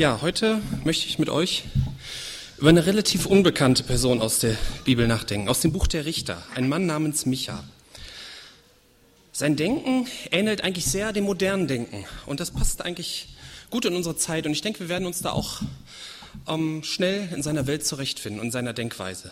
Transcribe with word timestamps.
Ja, 0.00 0.20
heute 0.22 0.62
möchte 0.82 1.06
ich 1.06 1.18
mit 1.18 1.28
euch 1.28 1.64
über 2.56 2.70
eine 2.70 2.86
relativ 2.86 3.26
unbekannte 3.26 3.82
Person 3.82 4.22
aus 4.22 4.38
der 4.38 4.56
Bibel 4.86 5.06
nachdenken, 5.06 5.50
aus 5.50 5.60
dem 5.60 5.72
Buch 5.72 5.86
der 5.86 6.06
Richter, 6.06 6.42
ein 6.54 6.70
Mann 6.70 6.86
namens 6.86 7.26
Micha. 7.26 7.62
Sein 9.30 9.56
Denken 9.56 10.06
ähnelt 10.30 10.64
eigentlich 10.64 10.86
sehr 10.86 11.12
dem 11.12 11.24
modernen 11.24 11.68
Denken 11.68 12.06
und 12.24 12.40
das 12.40 12.50
passt 12.50 12.80
eigentlich 12.80 13.28
gut 13.68 13.84
in 13.84 13.94
unsere 13.94 14.16
Zeit 14.16 14.46
und 14.46 14.52
ich 14.52 14.62
denke, 14.62 14.80
wir 14.80 14.88
werden 14.88 15.04
uns 15.04 15.20
da 15.20 15.32
auch 15.32 15.60
ähm, 16.48 16.82
schnell 16.82 17.28
in 17.34 17.42
seiner 17.42 17.66
Welt 17.66 17.84
zurechtfinden 17.84 18.40
und 18.40 18.46
in 18.46 18.52
seiner 18.52 18.72
Denkweise. 18.72 19.30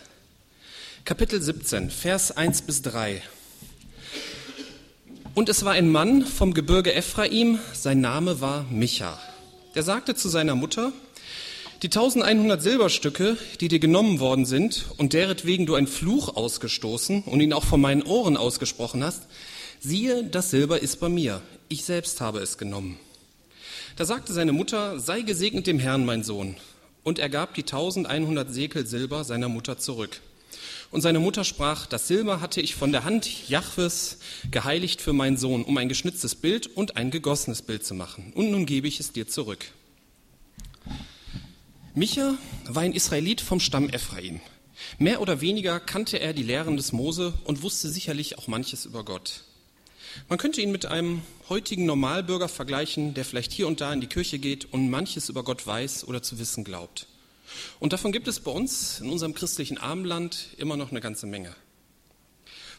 Kapitel 1.03 1.41
17, 1.41 1.89
Vers 1.89 2.37
1 2.37 2.61
bis 2.61 2.83
3. 2.83 3.23
Und 5.33 5.49
es 5.49 5.65
war 5.65 5.71
ein 5.71 5.89
Mann 5.89 6.23
vom 6.27 6.53
Gebirge 6.53 6.93
Ephraim, 6.93 7.57
sein 7.73 8.01
Name 8.01 8.39
war 8.39 8.65
Micha. 8.69 9.19
Der 9.75 9.83
sagte 9.83 10.15
zu 10.15 10.29
seiner 10.29 10.55
Mutter, 10.55 10.91
die 11.83 11.87
1100 11.87 12.61
Silberstücke, 12.61 13.37
die 13.61 13.67
dir 13.67 13.79
genommen 13.79 14.19
worden 14.19 14.45
sind 14.45 14.85
und 14.97 15.13
deretwegen 15.13 15.67
du 15.67 15.75
einen 15.75 15.87
Fluch 15.87 16.35
ausgestoßen 16.35 17.23
und 17.23 17.39
ihn 17.39 17.53
auch 17.53 17.63
von 17.63 17.79
meinen 17.79 18.01
Ohren 18.01 18.35
ausgesprochen 18.35 19.03
hast, 19.03 19.27
siehe, 19.79 20.23
das 20.23 20.49
Silber 20.49 20.81
ist 20.81 20.99
bei 20.99 21.07
mir, 21.07 21.41
ich 21.69 21.85
selbst 21.85 22.19
habe 22.19 22.39
es 22.39 22.57
genommen. 22.57 22.99
Da 23.95 24.05
sagte 24.05 24.33
seine 24.33 24.53
Mutter, 24.53 24.99
sei 24.99 25.21
gesegnet 25.21 25.67
dem 25.67 25.79
Herrn, 25.79 26.05
mein 26.05 26.23
Sohn. 26.23 26.55
Und 27.03 27.19
er 27.19 27.29
gab 27.29 27.53
die 27.53 27.61
1100 27.61 28.51
Sekel 28.51 28.87
Silber 28.87 29.23
seiner 29.23 29.49
Mutter 29.49 29.77
zurück. 29.77 30.19
Und 30.91 31.01
seine 31.01 31.19
Mutter 31.19 31.43
sprach, 31.43 31.85
das 31.85 32.07
Silber 32.07 32.41
hatte 32.41 32.61
ich 32.61 32.75
von 32.75 32.91
der 32.91 33.03
Hand 33.03 33.47
Jahwes 33.49 34.17
geheiligt 34.49 35.01
für 35.01 35.13
meinen 35.13 35.37
Sohn, 35.37 35.63
um 35.63 35.77
ein 35.77 35.89
geschnitztes 35.89 36.35
Bild 36.35 36.67
und 36.67 36.97
ein 36.97 37.11
gegossenes 37.11 37.61
Bild 37.61 37.85
zu 37.85 37.93
machen. 37.93 38.33
Und 38.35 38.51
nun 38.51 38.65
gebe 38.65 38.87
ich 38.87 38.99
es 38.99 39.11
dir 39.11 39.27
zurück. 39.27 39.65
Micha 41.93 42.35
war 42.65 42.83
ein 42.83 42.93
Israelit 42.93 43.41
vom 43.41 43.59
Stamm 43.59 43.89
Ephraim. 43.89 44.41
Mehr 44.97 45.21
oder 45.21 45.41
weniger 45.41 45.79
kannte 45.79 46.19
er 46.19 46.33
die 46.33 46.43
Lehren 46.43 46.77
des 46.77 46.91
Mose 46.91 47.33
und 47.43 47.61
wusste 47.61 47.89
sicherlich 47.89 48.37
auch 48.37 48.47
manches 48.47 48.85
über 48.85 49.03
Gott. 49.03 49.43
Man 50.27 50.39
könnte 50.39 50.61
ihn 50.61 50.71
mit 50.71 50.85
einem 50.85 51.21
heutigen 51.49 51.85
Normalbürger 51.85 52.47
vergleichen, 52.47 53.13
der 53.13 53.25
vielleicht 53.25 53.51
hier 53.51 53.67
und 53.67 53.81
da 53.81 53.93
in 53.93 54.01
die 54.01 54.07
Kirche 54.07 54.39
geht 54.39 54.71
und 54.71 54.89
manches 54.89 55.29
über 55.29 55.43
Gott 55.43 55.65
weiß 55.65 56.07
oder 56.07 56.21
zu 56.21 56.39
wissen 56.39 56.63
glaubt. 56.63 57.07
Und 57.79 57.93
davon 57.93 58.11
gibt 58.11 58.27
es 58.27 58.39
bei 58.39 58.51
uns 58.51 58.99
in 58.99 59.09
unserem 59.09 59.33
christlichen 59.33 59.77
Armenland 59.77 60.49
immer 60.57 60.77
noch 60.77 60.91
eine 60.91 61.01
ganze 61.01 61.27
Menge. 61.27 61.55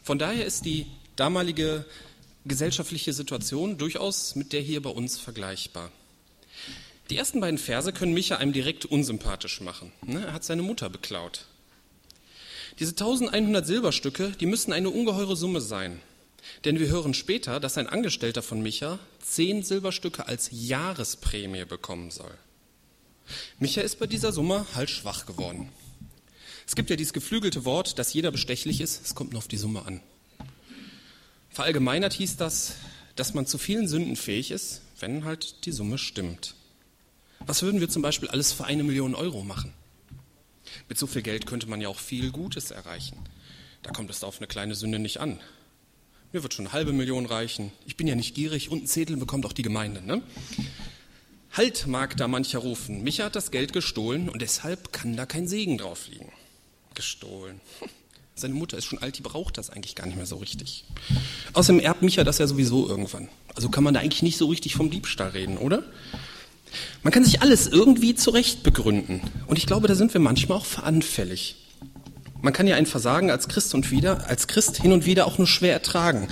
Von 0.03 0.19
daher 0.19 0.45
ist 0.45 0.65
die 0.65 0.87
damalige 1.15 1.85
gesellschaftliche 2.45 3.13
Situation 3.13 3.77
durchaus 3.77 4.35
mit 4.35 4.53
der 4.53 4.61
hier 4.61 4.81
bei 4.81 4.89
uns 4.89 5.19
vergleichbar. 5.19 5.91
Die 7.09 7.17
ersten 7.17 7.41
beiden 7.41 7.57
Verse 7.57 7.91
können 7.91 8.13
Micha 8.13 8.37
einem 8.37 8.53
direkt 8.53 8.85
unsympathisch 8.85 9.61
machen. 9.61 9.91
Ne? 10.05 10.25
Er 10.25 10.33
hat 10.33 10.43
seine 10.43 10.61
Mutter 10.61 10.89
beklaut. 10.89 11.45
Diese 12.79 12.91
1100 12.91 13.67
Silberstücke, 13.67 14.31
die 14.39 14.45
müssen 14.45 14.71
eine 14.71 14.89
ungeheure 14.89 15.35
Summe 15.35 15.61
sein. 15.61 16.01
Denn 16.65 16.79
wir 16.79 16.87
hören 16.87 17.13
später, 17.13 17.59
dass 17.59 17.77
ein 17.77 17.87
Angestellter 17.87 18.41
von 18.41 18.61
Micha 18.61 18.97
zehn 19.21 19.61
Silberstücke 19.61 20.27
als 20.27 20.49
Jahresprämie 20.51 21.65
bekommen 21.65 22.11
soll. 22.11 22.33
Micha 23.59 23.81
ist 23.81 23.99
bei 23.99 24.07
dieser 24.07 24.31
Summe 24.31 24.65
halt 24.75 24.89
schwach 24.89 25.25
geworden. 25.25 25.69
Es 26.67 26.75
gibt 26.75 26.89
ja 26.89 26.95
dieses 26.95 27.13
geflügelte 27.13 27.65
Wort, 27.65 27.99
dass 27.99 28.13
jeder 28.13 28.31
bestechlich 28.31 28.81
ist, 28.81 29.05
es 29.05 29.15
kommt 29.15 29.31
nur 29.31 29.39
auf 29.39 29.47
die 29.47 29.57
Summe 29.57 29.85
an. 29.85 30.01
Verallgemeinert 31.49 32.13
hieß 32.13 32.37
das, 32.37 32.75
dass 33.15 33.33
man 33.33 33.45
zu 33.45 33.57
vielen 33.57 33.87
Sünden 33.87 34.15
fähig 34.15 34.51
ist, 34.51 34.81
wenn 34.99 35.25
halt 35.25 35.65
die 35.65 35.71
Summe 35.71 35.97
stimmt. 35.97 36.55
Was 37.45 37.61
würden 37.61 37.81
wir 37.81 37.89
zum 37.89 38.01
Beispiel 38.01 38.29
alles 38.29 38.53
für 38.53 38.65
eine 38.65 38.83
Million 38.83 39.15
Euro 39.15 39.43
machen? 39.43 39.73
Mit 40.87 40.97
so 40.97 41.07
viel 41.07 41.21
Geld 41.21 41.45
könnte 41.45 41.67
man 41.67 41.81
ja 41.81 41.89
auch 41.89 41.99
viel 41.99 42.31
Gutes 42.31 42.71
erreichen. 42.71 43.17
Da 43.83 43.91
kommt 43.91 44.09
es 44.09 44.23
auf 44.23 44.37
eine 44.37 44.47
kleine 44.47 44.75
Sünde 44.75 44.99
nicht 44.99 45.19
an. 45.19 45.39
Mir 46.31 46.43
wird 46.43 46.53
schon 46.53 46.67
eine 46.67 46.73
halbe 46.73 46.93
Million 46.93 47.25
reichen. 47.25 47.71
Ich 47.85 47.97
bin 47.97 48.07
ja 48.07 48.15
nicht 48.15 48.35
gierig 48.35 48.69
und 48.69 48.83
ein 48.83 48.87
Zettel 48.87 49.17
bekommt 49.17 49.45
auch 49.45 49.53
die 49.53 49.63
Gemeinde. 49.63 50.01
Ne? 50.01 50.21
Halt 51.53 51.85
mag 51.85 52.15
da 52.15 52.29
mancher 52.29 52.59
rufen, 52.59 53.03
Micha 53.03 53.25
hat 53.25 53.35
das 53.35 53.51
Geld 53.51 53.73
gestohlen 53.73 54.29
und 54.29 54.41
deshalb 54.41 54.93
kann 54.93 55.17
da 55.17 55.25
kein 55.25 55.49
Segen 55.49 55.77
drauf 55.77 56.07
liegen. 56.07 56.31
Gestohlen. 56.93 57.59
Seine 58.35 58.53
Mutter 58.53 58.77
ist 58.77 58.85
schon 58.85 58.99
alt, 58.99 59.17
die 59.17 59.21
braucht 59.21 59.57
das 59.57 59.69
eigentlich 59.69 59.95
gar 59.95 60.05
nicht 60.07 60.15
mehr 60.15 60.25
so 60.25 60.37
richtig. 60.37 60.85
Außerdem 61.51 61.81
erbt 61.81 62.03
Micha 62.03 62.23
das 62.23 62.37
ja 62.37 62.47
sowieso 62.47 62.87
irgendwann. 62.87 63.27
Also 63.53 63.67
kann 63.67 63.83
man 63.83 63.93
da 63.93 63.99
eigentlich 63.99 64.23
nicht 64.23 64.37
so 64.37 64.47
richtig 64.47 64.75
vom 64.75 64.89
Diebstahl 64.89 65.31
reden, 65.31 65.57
oder? 65.57 65.83
Man 67.03 67.11
kann 67.11 67.25
sich 67.25 67.41
alles 67.41 67.67
irgendwie 67.67 68.15
zurecht 68.15 68.63
begründen. 68.63 69.19
Und 69.47 69.57
ich 69.57 69.65
glaube, 69.65 69.89
da 69.89 69.95
sind 69.95 70.13
wir 70.13 70.21
manchmal 70.21 70.57
auch 70.57 70.65
veranfällig. 70.65 71.57
Man 72.41 72.53
kann 72.53 72.65
ja 72.65 72.77
ein 72.77 72.85
Versagen 72.85 73.29
als 73.29 73.49
Christ 73.49 73.75
und 73.75 73.91
wieder, 73.91 74.25
als 74.27 74.47
Christ 74.47 74.81
hin 74.81 74.93
und 74.93 75.05
wieder 75.05 75.27
auch 75.27 75.37
nur 75.37 75.47
schwer 75.47 75.73
ertragen 75.73 76.29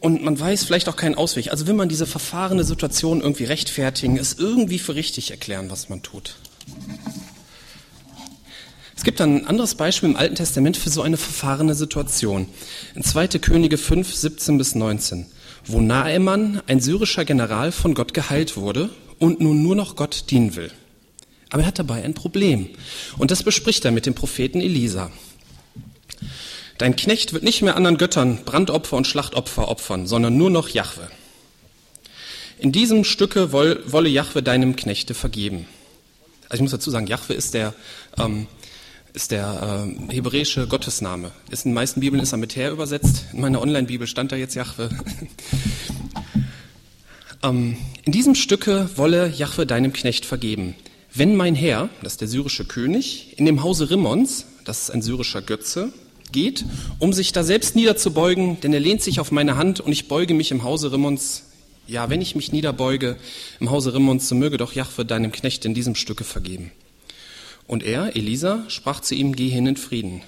und 0.00 0.22
man 0.22 0.38
weiß 0.38 0.64
vielleicht 0.64 0.88
auch 0.88 0.96
keinen 0.96 1.14
Ausweg. 1.14 1.50
Also 1.50 1.66
will 1.66 1.74
man 1.74 1.88
diese 1.88 2.06
verfahrene 2.06 2.64
Situation 2.64 3.20
irgendwie 3.20 3.44
rechtfertigen, 3.44 4.18
es 4.18 4.34
irgendwie 4.34 4.78
für 4.78 4.94
richtig 4.94 5.30
erklären, 5.30 5.70
was 5.70 5.88
man 5.88 6.02
tut. 6.02 6.36
Es 8.96 9.04
gibt 9.04 9.20
ein 9.20 9.46
anderes 9.46 9.76
Beispiel 9.76 10.10
im 10.10 10.16
Alten 10.16 10.34
Testament 10.34 10.76
für 10.76 10.90
so 10.90 11.00
eine 11.00 11.16
verfahrene 11.16 11.74
Situation. 11.74 12.48
In 12.94 13.02
2. 13.02 13.28
Könige 13.38 13.78
5, 13.78 14.14
17 14.14 14.58
bis 14.58 14.74
19, 14.74 15.26
wo 15.66 15.80
Naemann, 15.80 16.60
ein 16.66 16.80
syrischer 16.80 17.24
General, 17.24 17.72
von 17.72 17.94
Gott 17.94 18.12
geheilt 18.12 18.56
wurde 18.56 18.90
und 19.18 19.40
nun 19.40 19.62
nur 19.62 19.74
noch 19.74 19.96
Gott 19.96 20.24
dienen 20.30 20.54
will. 20.54 20.70
Aber 21.50 21.62
er 21.62 21.68
hat 21.68 21.78
dabei 21.78 22.04
ein 22.04 22.14
Problem. 22.14 22.68
Und 23.18 23.30
das 23.30 23.42
bespricht 23.42 23.84
er 23.84 23.90
mit 23.90 24.06
dem 24.06 24.14
Propheten 24.14 24.60
Elisa. 24.60 25.10
Dein 26.80 26.96
Knecht 26.96 27.34
wird 27.34 27.42
nicht 27.42 27.60
mehr 27.60 27.76
anderen 27.76 27.98
Göttern 27.98 28.38
Brandopfer 28.46 28.96
und 28.96 29.06
Schlachtopfer 29.06 29.68
opfern, 29.68 30.06
sondern 30.06 30.38
nur 30.38 30.48
noch 30.48 30.70
Jahwe. 30.70 31.10
In 32.58 32.72
diesem 32.72 33.04
Stücke 33.04 33.52
wolle 33.52 34.08
Jahwe 34.08 34.42
deinem 34.42 34.76
Knechte 34.76 35.12
vergeben. 35.12 35.66
Also 36.44 36.54
ich 36.54 36.60
muss 36.62 36.70
dazu 36.70 36.90
sagen, 36.90 37.06
Jahwe 37.06 37.34
ist 37.34 37.52
der, 37.52 37.74
ähm, 38.16 38.46
ist 39.12 39.30
der 39.30 39.92
äh, 40.10 40.14
hebräische 40.14 40.66
Gottesname. 40.68 41.32
Ist 41.50 41.66
in 41.66 41.72
den 41.72 41.74
meisten 41.74 42.00
Bibeln 42.00 42.22
ist 42.22 42.32
er 42.32 42.38
mit 42.38 42.56
Herr 42.56 42.70
übersetzt. 42.70 43.26
In 43.34 43.42
meiner 43.42 43.60
Online-Bibel 43.60 44.06
stand 44.06 44.32
da 44.32 44.36
jetzt 44.36 44.54
Jahwe. 44.54 44.88
ähm, 47.42 47.76
in 48.04 48.12
diesem 48.12 48.34
Stücke 48.34 48.88
wolle 48.96 49.28
Jahwe 49.28 49.66
deinem 49.66 49.92
Knecht 49.92 50.24
vergeben. 50.24 50.74
Wenn 51.12 51.36
mein 51.36 51.54
Herr, 51.54 51.90
das 52.02 52.14
ist 52.14 52.22
der 52.22 52.28
syrische 52.28 52.64
König, 52.64 53.38
in 53.38 53.44
dem 53.44 53.62
Hause 53.62 53.90
Rimmons, 53.90 54.46
das 54.64 54.84
ist 54.84 54.90
ein 54.92 55.02
syrischer 55.02 55.42
Götze, 55.42 55.92
geht, 56.32 56.64
um 56.98 57.12
sich 57.12 57.32
da 57.32 57.44
selbst 57.44 57.76
niederzubeugen, 57.76 58.60
denn 58.60 58.72
er 58.72 58.80
lehnt 58.80 59.02
sich 59.02 59.20
auf 59.20 59.32
meine 59.32 59.56
Hand 59.56 59.80
und 59.80 59.92
ich 59.92 60.08
beuge 60.08 60.34
mich 60.34 60.50
im 60.50 60.62
Hause 60.62 60.92
Rimmons. 60.92 61.44
Ja, 61.86 62.08
wenn 62.08 62.22
ich 62.22 62.36
mich 62.36 62.52
niederbeuge 62.52 63.16
im 63.58 63.70
Hause 63.70 63.94
Rimmons, 63.94 64.28
so 64.28 64.34
möge 64.34 64.56
doch 64.56 64.72
Jahwe 64.72 65.04
deinem 65.04 65.32
Knecht 65.32 65.64
in 65.64 65.74
diesem 65.74 65.94
Stücke 65.94 66.24
vergeben. 66.24 66.70
Und 67.66 67.82
er, 67.82 68.16
Elisa, 68.16 68.64
sprach 68.68 69.00
zu 69.00 69.14
ihm, 69.14 69.34
geh 69.34 69.48
hin 69.48 69.66
in 69.66 69.76
Frieden. 69.76 70.22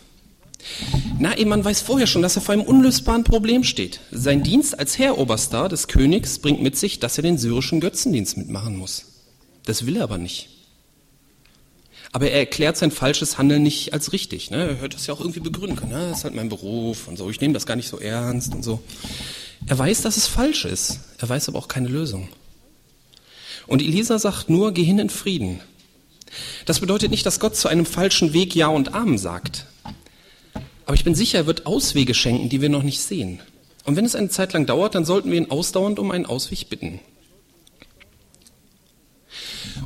Na, 1.18 1.34
man 1.44 1.64
weiß 1.64 1.80
vorher 1.80 2.06
schon, 2.06 2.22
dass 2.22 2.36
er 2.36 2.42
vor 2.42 2.52
einem 2.52 2.62
unlösbaren 2.62 3.24
Problem 3.24 3.64
steht. 3.64 4.00
Sein 4.10 4.42
Dienst 4.42 4.78
als 4.78 4.98
Herroberstar 4.98 5.68
des 5.68 5.88
Königs 5.88 6.38
bringt 6.38 6.62
mit 6.62 6.76
sich, 6.76 7.00
dass 7.00 7.16
er 7.16 7.22
den 7.22 7.38
syrischen 7.38 7.80
Götzendienst 7.80 8.36
mitmachen 8.36 8.76
muss. 8.76 9.04
Das 9.64 9.86
will 9.86 9.96
er 9.96 10.04
aber 10.04 10.18
nicht. 10.18 10.51
Aber 12.12 12.30
er 12.30 12.38
erklärt 12.40 12.76
sein 12.76 12.90
falsches 12.90 13.38
Handeln 13.38 13.62
nicht 13.62 13.94
als 13.94 14.12
richtig. 14.12 14.50
Ne? 14.50 14.68
Er 14.68 14.80
hört 14.80 14.94
das 14.94 15.06
ja 15.06 15.14
auch 15.14 15.20
irgendwie 15.20 15.40
begründen 15.40 15.76
können. 15.76 15.92
Ne? 15.92 16.08
Das 16.10 16.18
ist 16.18 16.24
halt 16.24 16.34
mein 16.34 16.50
Beruf 16.50 17.08
und 17.08 17.16
so. 17.16 17.30
Ich 17.30 17.40
nehme 17.40 17.54
das 17.54 17.64
gar 17.64 17.76
nicht 17.76 17.88
so 17.88 17.98
ernst 17.98 18.54
und 18.54 18.62
so. 18.62 18.82
Er 19.66 19.78
weiß, 19.78 20.02
dass 20.02 20.18
es 20.18 20.26
falsch 20.26 20.66
ist. 20.66 21.00
Er 21.18 21.28
weiß 21.28 21.48
aber 21.48 21.58
auch 21.58 21.68
keine 21.68 21.88
Lösung. 21.88 22.28
Und 23.66 23.80
Elisa 23.80 24.18
sagt 24.18 24.50
nur, 24.50 24.72
geh 24.72 24.82
hin 24.82 24.98
in 24.98 25.08
Frieden. 25.08 25.60
Das 26.66 26.80
bedeutet 26.80 27.10
nicht, 27.10 27.24
dass 27.24 27.40
Gott 27.40 27.56
zu 27.56 27.68
einem 27.68 27.86
falschen 27.86 28.32
Weg 28.32 28.54
Ja 28.54 28.68
und 28.68 28.94
Amen 28.94 29.18
sagt. 29.18 29.66
Aber 30.84 30.94
ich 30.94 31.04
bin 31.04 31.14
sicher, 31.14 31.38
er 31.38 31.46
wird 31.46 31.64
Auswege 31.64 32.12
schenken, 32.12 32.48
die 32.48 32.60
wir 32.60 32.68
noch 32.68 32.82
nicht 32.82 33.00
sehen. 33.00 33.40
Und 33.84 33.96
wenn 33.96 34.04
es 34.04 34.14
eine 34.14 34.28
Zeit 34.28 34.52
lang 34.52 34.66
dauert, 34.66 34.94
dann 34.94 35.04
sollten 35.04 35.30
wir 35.30 35.38
ihn 35.38 35.50
ausdauernd 35.50 35.98
um 35.98 36.10
einen 36.10 36.26
Ausweg 36.26 36.68
bitten. 36.68 37.00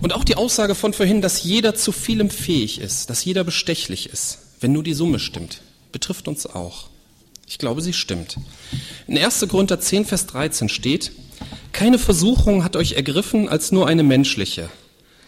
Und 0.00 0.14
auch 0.14 0.24
die 0.24 0.36
Aussage 0.36 0.74
von 0.74 0.92
vorhin, 0.92 1.20
dass 1.20 1.42
jeder 1.42 1.74
zu 1.74 1.92
vielem 1.92 2.30
fähig 2.30 2.80
ist, 2.80 3.10
dass 3.10 3.24
jeder 3.24 3.44
bestechlich 3.44 4.10
ist, 4.10 4.38
wenn 4.60 4.72
nur 4.72 4.82
die 4.82 4.94
Summe 4.94 5.18
stimmt, 5.18 5.62
betrifft 5.92 6.28
uns 6.28 6.46
auch. 6.46 6.88
Ich 7.46 7.58
glaube, 7.58 7.80
sie 7.80 7.92
stimmt. 7.92 8.36
In 9.06 9.16
1. 9.16 9.46
Korinther 9.48 9.80
10, 9.80 10.04
Vers 10.04 10.26
13 10.26 10.68
steht, 10.68 11.12
keine 11.72 11.98
Versuchung 11.98 12.64
hat 12.64 12.76
euch 12.76 12.92
ergriffen 12.92 13.48
als 13.48 13.72
nur 13.72 13.86
eine 13.86 14.02
menschliche. 14.02 14.68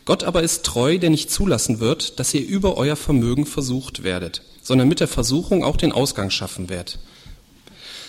Gott 0.05 0.25
aber 0.25 0.43
ist 0.43 0.65
treu, 0.65 0.99
der 0.99 1.11
nicht 1.11 1.31
zulassen 1.31 1.81
wird, 1.81 2.19
dass 2.19 2.33
ihr 2.33 2.45
über 2.45 2.77
euer 2.77 2.97
Vermögen 2.97 3.47
versucht 3.47 4.03
werdet, 4.03 4.43
sondern 4.63 4.89
mit 4.89 5.01
der 5.01 5.09
Versuchung 5.09 5.63
auch 5.63 5.77
den 5.77 5.93
Ausgang 5.93 6.31
schaffen 6.31 6.69
werdet, 6.69 6.99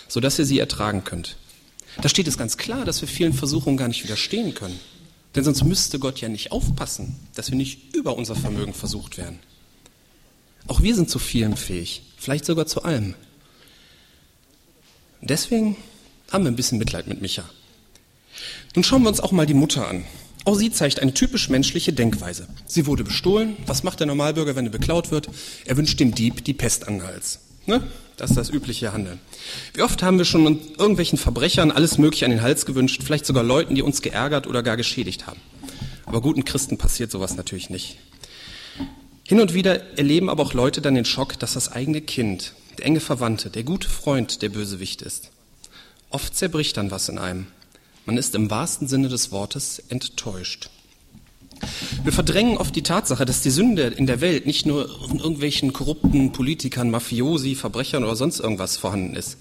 sodass 0.07 0.39
ihr 0.39 0.45
sie 0.45 0.59
ertragen 0.59 1.03
könnt. 1.03 1.35
Da 2.01 2.07
steht 2.07 2.27
es 2.27 2.37
ganz 2.37 2.57
klar, 2.57 2.85
dass 2.85 3.01
wir 3.01 3.07
vielen 3.07 3.33
Versuchungen 3.33 3.77
gar 3.77 3.89
nicht 3.89 4.03
widerstehen 4.03 4.53
können. 4.53 4.79
Denn 5.35 5.43
sonst 5.43 5.63
müsste 5.63 5.99
Gott 5.99 6.21
ja 6.21 6.29
nicht 6.29 6.51
aufpassen, 6.51 7.15
dass 7.35 7.51
wir 7.51 7.57
nicht 7.57 7.95
über 7.95 8.17
unser 8.17 8.35
Vermögen 8.35 8.73
versucht 8.73 9.17
werden. 9.17 9.39
Auch 10.67 10.81
wir 10.81 10.95
sind 10.95 11.09
zu 11.09 11.19
vielem 11.19 11.55
fähig, 11.55 12.03
vielleicht 12.17 12.45
sogar 12.45 12.65
zu 12.65 12.83
allem. 12.83 13.15
Deswegen 15.21 15.77
haben 16.31 16.43
wir 16.43 16.51
ein 16.51 16.55
bisschen 16.55 16.77
Mitleid 16.77 17.07
mit 17.07 17.21
Micha. 17.21 17.43
Nun 18.75 18.83
schauen 18.83 19.03
wir 19.03 19.09
uns 19.09 19.19
auch 19.19 19.31
mal 19.31 19.45
die 19.45 19.53
Mutter 19.53 19.87
an. 19.87 20.05
Auch 20.45 20.55
sie 20.55 20.71
zeigt 20.71 20.99
eine 20.99 21.13
typisch 21.13 21.49
menschliche 21.49 21.93
Denkweise. 21.93 22.47
Sie 22.65 22.85
wurde 22.85 23.03
bestohlen. 23.03 23.57
Was 23.67 23.83
macht 23.83 23.99
der 23.99 24.07
Normalbürger, 24.07 24.55
wenn 24.55 24.65
er 24.65 24.71
beklaut 24.71 25.11
wird? 25.11 25.29
Er 25.65 25.77
wünscht 25.77 25.99
dem 25.99 26.15
Dieb 26.15 26.45
die 26.45 26.53
Pest 26.53 26.87
an 26.87 26.95
den 26.95 27.03
Hals. 27.03 27.39
Ne? 27.65 27.83
Das 28.19 28.31
ist 28.31 28.35
das 28.35 28.49
übliche 28.49 28.91
Handeln. 28.91 29.17
Wie 29.73 29.81
oft 29.81 30.03
haben 30.03 30.17
wir 30.17 30.25
schon 30.25 30.59
irgendwelchen 30.77 31.17
Verbrechern 31.17 31.71
alles 31.71 31.97
Mögliche 31.97 32.25
an 32.25 32.31
den 32.31 32.41
Hals 32.41 32.65
gewünscht, 32.65 33.01
vielleicht 33.01 33.25
sogar 33.25 33.43
Leuten, 33.43 33.75
die 33.75 33.81
uns 33.81 34.01
geärgert 34.01 34.45
oder 34.45 34.61
gar 34.61 34.75
geschädigt 34.75 35.25
haben. 35.25 35.39
Aber 36.05 36.19
guten 36.19 36.43
Christen 36.43 36.77
passiert 36.77 37.11
sowas 37.11 37.37
natürlich 37.37 37.69
nicht. 37.69 37.97
Hin 39.23 39.39
und 39.39 39.53
wieder 39.53 39.97
erleben 39.97 40.29
aber 40.29 40.43
auch 40.43 40.53
Leute 40.53 40.81
dann 40.81 40.95
den 40.95 41.05
Schock, 41.05 41.39
dass 41.39 41.53
das 41.53 41.71
eigene 41.71 42.01
Kind, 42.01 42.55
der 42.77 42.87
enge 42.87 42.99
Verwandte, 42.99 43.49
der 43.49 43.63
gute 43.63 43.87
Freund 43.87 44.41
der 44.41 44.49
Bösewicht 44.49 45.01
ist. 45.01 45.31
Oft 46.09 46.35
zerbricht 46.35 46.75
dann 46.75 46.91
was 46.91 47.07
in 47.07 47.19
einem. 47.19 47.47
Man 48.05 48.17
ist 48.17 48.35
im 48.35 48.49
wahrsten 48.49 48.89
Sinne 48.89 49.07
des 49.07 49.31
Wortes 49.31 49.79
enttäuscht. 49.87 50.69
Wir 52.03 52.13
verdrängen 52.13 52.57
oft 52.57 52.73
die 52.75 52.81
Tatsache, 52.81 53.25
dass 53.25 53.41
die 53.41 53.49
Sünde 53.49 53.83
in 53.83 54.07
der 54.07 54.21
Welt 54.21 54.45
nicht 54.45 54.65
nur 54.65 54.89
in 55.11 55.19
irgendwelchen 55.19 55.73
korrupten 55.73 56.31
Politikern, 56.31 56.89
Mafiosi, 56.89 57.55
Verbrechern 57.55 58.05
oder 58.05 58.15
sonst 58.15 58.39
irgendwas 58.39 58.77
vorhanden 58.77 59.15
ist. 59.15 59.37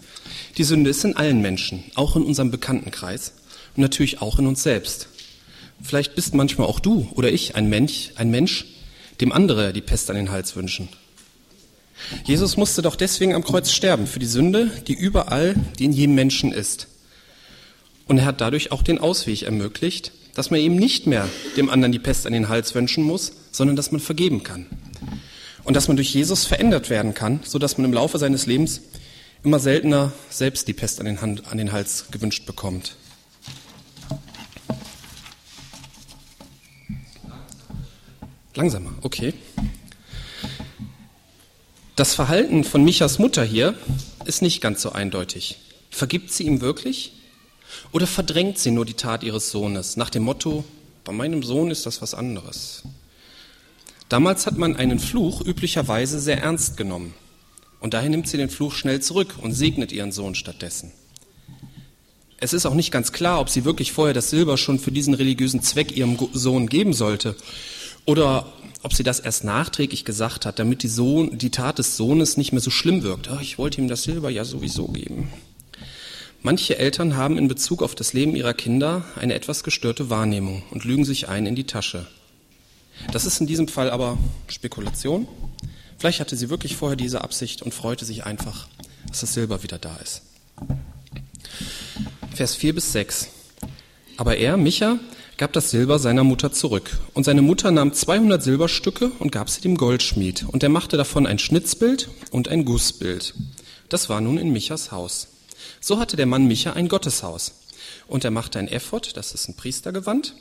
Die 0.56 0.64
Sünde 0.64 0.90
ist 0.90 1.04
in 1.04 1.16
allen 1.16 1.40
Menschen, 1.40 1.84
auch 1.94 2.16
in 2.16 2.24
unserem 2.24 2.50
Bekanntenkreis 2.50 3.32
und 3.76 3.82
natürlich 3.82 4.20
auch 4.20 4.40
in 4.40 4.48
uns 4.48 4.64
selbst. 4.64 5.08
Vielleicht 5.80 6.16
bist 6.16 6.34
manchmal 6.34 6.66
auch 6.66 6.80
du 6.80 7.08
oder 7.14 7.30
ich 7.30 7.54
ein 7.54 7.68
Mensch, 7.68 8.10
ein 8.16 8.30
Mensch, 8.30 8.66
dem 9.20 9.30
andere 9.30 9.72
die 9.72 9.80
Pest 9.80 10.10
an 10.10 10.16
den 10.16 10.30
Hals 10.32 10.56
wünschen. 10.56 10.88
Jesus 12.24 12.56
musste 12.56 12.82
doch 12.82 12.96
deswegen 12.96 13.34
am 13.34 13.44
Kreuz 13.44 13.70
sterben 13.70 14.08
für 14.08 14.18
die 14.18 14.26
Sünde, 14.26 14.70
die 14.88 14.94
überall, 14.94 15.54
die 15.78 15.84
in 15.84 15.92
jedem 15.92 16.16
Menschen 16.16 16.52
ist. 16.52 16.88
Und 18.06 18.18
er 18.18 18.24
hat 18.24 18.40
dadurch 18.40 18.72
auch 18.72 18.82
den 18.82 18.98
Ausweg 18.98 19.42
ermöglicht, 19.42 20.12
dass 20.38 20.52
man 20.52 20.60
eben 20.60 20.76
nicht 20.76 21.08
mehr 21.08 21.28
dem 21.56 21.68
anderen 21.68 21.90
die 21.90 21.98
Pest 21.98 22.24
an 22.24 22.32
den 22.32 22.48
Hals 22.48 22.72
wünschen 22.72 23.02
muss, 23.02 23.32
sondern 23.50 23.74
dass 23.74 23.90
man 23.90 24.00
vergeben 24.00 24.44
kann. 24.44 24.66
Und 25.64 25.74
dass 25.74 25.88
man 25.88 25.96
durch 25.96 26.14
Jesus 26.14 26.44
verändert 26.44 26.90
werden 26.90 27.12
kann, 27.12 27.40
so 27.42 27.58
dass 27.58 27.76
man 27.76 27.86
im 27.86 27.92
Laufe 27.92 28.18
seines 28.18 28.46
Lebens 28.46 28.82
immer 29.42 29.58
seltener 29.58 30.12
selbst 30.30 30.68
die 30.68 30.74
Pest 30.74 31.00
an 31.00 31.06
den, 31.06 31.20
Hand, 31.20 31.50
an 31.50 31.58
den 31.58 31.72
Hals 31.72 32.04
gewünscht 32.12 32.46
bekommt. 32.46 32.94
Langsamer, 38.54 38.92
okay. 39.02 39.34
Das 41.96 42.14
Verhalten 42.14 42.62
von 42.62 42.84
Michas 42.84 43.18
Mutter 43.18 43.42
hier 43.42 43.74
ist 44.24 44.42
nicht 44.42 44.60
ganz 44.60 44.82
so 44.82 44.92
eindeutig. 44.92 45.58
Vergibt 45.90 46.30
sie 46.32 46.44
ihm 46.44 46.60
wirklich? 46.60 47.17
Oder 47.92 48.06
verdrängt 48.06 48.58
sie 48.58 48.70
nur 48.70 48.84
die 48.84 48.94
Tat 48.94 49.22
ihres 49.22 49.50
Sohnes 49.50 49.96
nach 49.96 50.10
dem 50.10 50.24
Motto, 50.24 50.64
bei 51.04 51.12
meinem 51.12 51.42
Sohn 51.42 51.70
ist 51.70 51.86
das 51.86 52.02
was 52.02 52.14
anderes? 52.14 52.82
Damals 54.08 54.46
hat 54.46 54.58
man 54.58 54.76
einen 54.76 54.98
Fluch 54.98 55.40
üblicherweise 55.40 56.20
sehr 56.20 56.42
ernst 56.42 56.76
genommen. 56.76 57.14
Und 57.80 57.94
daher 57.94 58.08
nimmt 58.08 58.28
sie 58.28 58.36
den 58.36 58.50
Fluch 58.50 58.74
schnell 58.74 59.00
zurück 59.00 59.36
und 59.40 59.52
segnet 59.52 59.92
ihren 59.92 60.12
Sohn 60.12 60.34
stattdessen. 60.34 60.92
Es 62.40 62.52
ist 62.52 62.66
auch 62.66 62.74
nicht 62.74 62.90
ganz 62.90 63.12
klar, 63.12 63.40
ob 63.40 63.48
sie 63.48 63.64
wirklich 63.64 63.92
vorher 63.92 64.14
das 64.14 64.30
Silber 64.30 64.56
schon 64.56 64.78
für 64.78 64.92
diesen 64.92 65.14
religiösen 65.14 65.62
Zweck 65.62 65.96
ihrem 65.96 66.16
Sohn 66.32 66.68
geben 66.68 66.92
sollte 66.92 67.36
oder 68.04 68.52
ob 68.82 68.94
sie 68.94 69.02
das 69.02 69.18
erst 69.18 69.44
nachträglich 69.44 70.04
gesagt 70.04 70.46
hat, 70.46 70.58
damit 70.58 70.82
die, 70.82 70.88
Sohn, 70.88 71.36
die 71.36 71.50
Tat 71.50 71.78
des 71.78 71.96
Sohnes 71.96 72.36
nicht 72.36 72.52
mehr 72.52 72.60
so 72.60 72.70
schlimm 72.70 73.02
wirkt. 73.02 73.28
Oh, 73.30 73.38
ich 73.40 73.58
wollte 73.58 73.80
ihm 73.80 73.88
das 73.88 74.04
Silber 74.04 74.30
ja 74.30 74.44
sowieso 74.44 74.86
geben. 74.88 75.30
Manche 76.40 76.78
Eltern 76.78 77.16
haben 77.16 77.36
in 77.36 77.48
Bezug 77.48 77.82
auf 77.82 77.96
das 77.96 78.12
Leben 78.12 78.36
ihrer 78.36 78.54
Kinder 78.54 79.04
eine 79.16 79.34
etwas 79.34 79.64
gestörte 79.64 80.08
Wahrnehmung 80.08 80.62
und 80.70 80.84
lügen 80.84 81.04
sich 81.04 81.28
ein 81.28 81.46
in 81.46 81.56
die 81.56 81.64
Tasche. 81.64 82.06
Das 83.12 83.24
ist 83.24 83.40
in 83.40 83.48
diesem 83.48 83.66
Fall 83.66 83.90
aber 83.90 84.18
Spekulation. 84.46 85.26
Vielleicht 85.98 86.20
hatte 86.20 86.36
sie 86.36 86.48
wirklich 86.48 86.76
vorher 86.76 86.96
diese 86.96 87.22
Absicht 87.22 87.62
und 87.62 87.74
freute 87.74 88.04
sich 88.04 88.24
einfach, 88.24 88.68
dass 89.08 89.20
das 89.20 89.34
Silber 89.34 89.64
wieder 89.64 89.78
da 89.78 89.96
ist. 89.96 90.22
Vers 92.34 92.54
4 92.54 92.74
bis 92.74 92.92
6. 92.92 93.28
Aber 94.16 94.36
er, 94.36 94.56
Micha, 94.56 95.00
gab 95.38 95.52
das 95.52 95.70
Silber 95.70 95.98
seiner 95.98 96.22
Mutter 96.22 96.52
zurück. 96.52 96.98
Und 97.14 97.24
seine 97.24 97.42
Mutter 97.42 97.72
nahm 97.72 97.92
200 97.92 98.40
Silberstücke 98.40 99.10
und 99.18 99.32
gab 99.32 99.50
sie 99.50 99.60
dem 99.60 99.76
Goldschmied. 99.76 100.44
Und 100.46 100.62
er 100.62 100.68
machte 100.68 100.96
davon 100.96 101.26
ein 101.26 101.40
Schnitzbild 101.40 102.08
und 102.30 102.46
ein 102.46 102.64
Gussbild. 102.64 103.34
Das 103.88 104.08
war 104.08 104.20
nun 104.20 104.38
in 104.38 104.52
Michas 104.52 104.92
Haus. 104.92 105.28
So 105.80 105.98
hatte 105.98 106.16
der 106.16 106.26
Mann 106.26 106.46
Micha 106.46 106.72
ein 106.72 106.88
Gotteshaus. 106.88 107.52
Und 108.06 108.24
er 108.24 108.30
machte 108.30 108.58
ein 108.58 108.68
Ephod, 108.68 109.16
das 109.16 109.32
ist 109.32 109.48
ein 109.48 109.56
Priestergewand, 109.56 110.34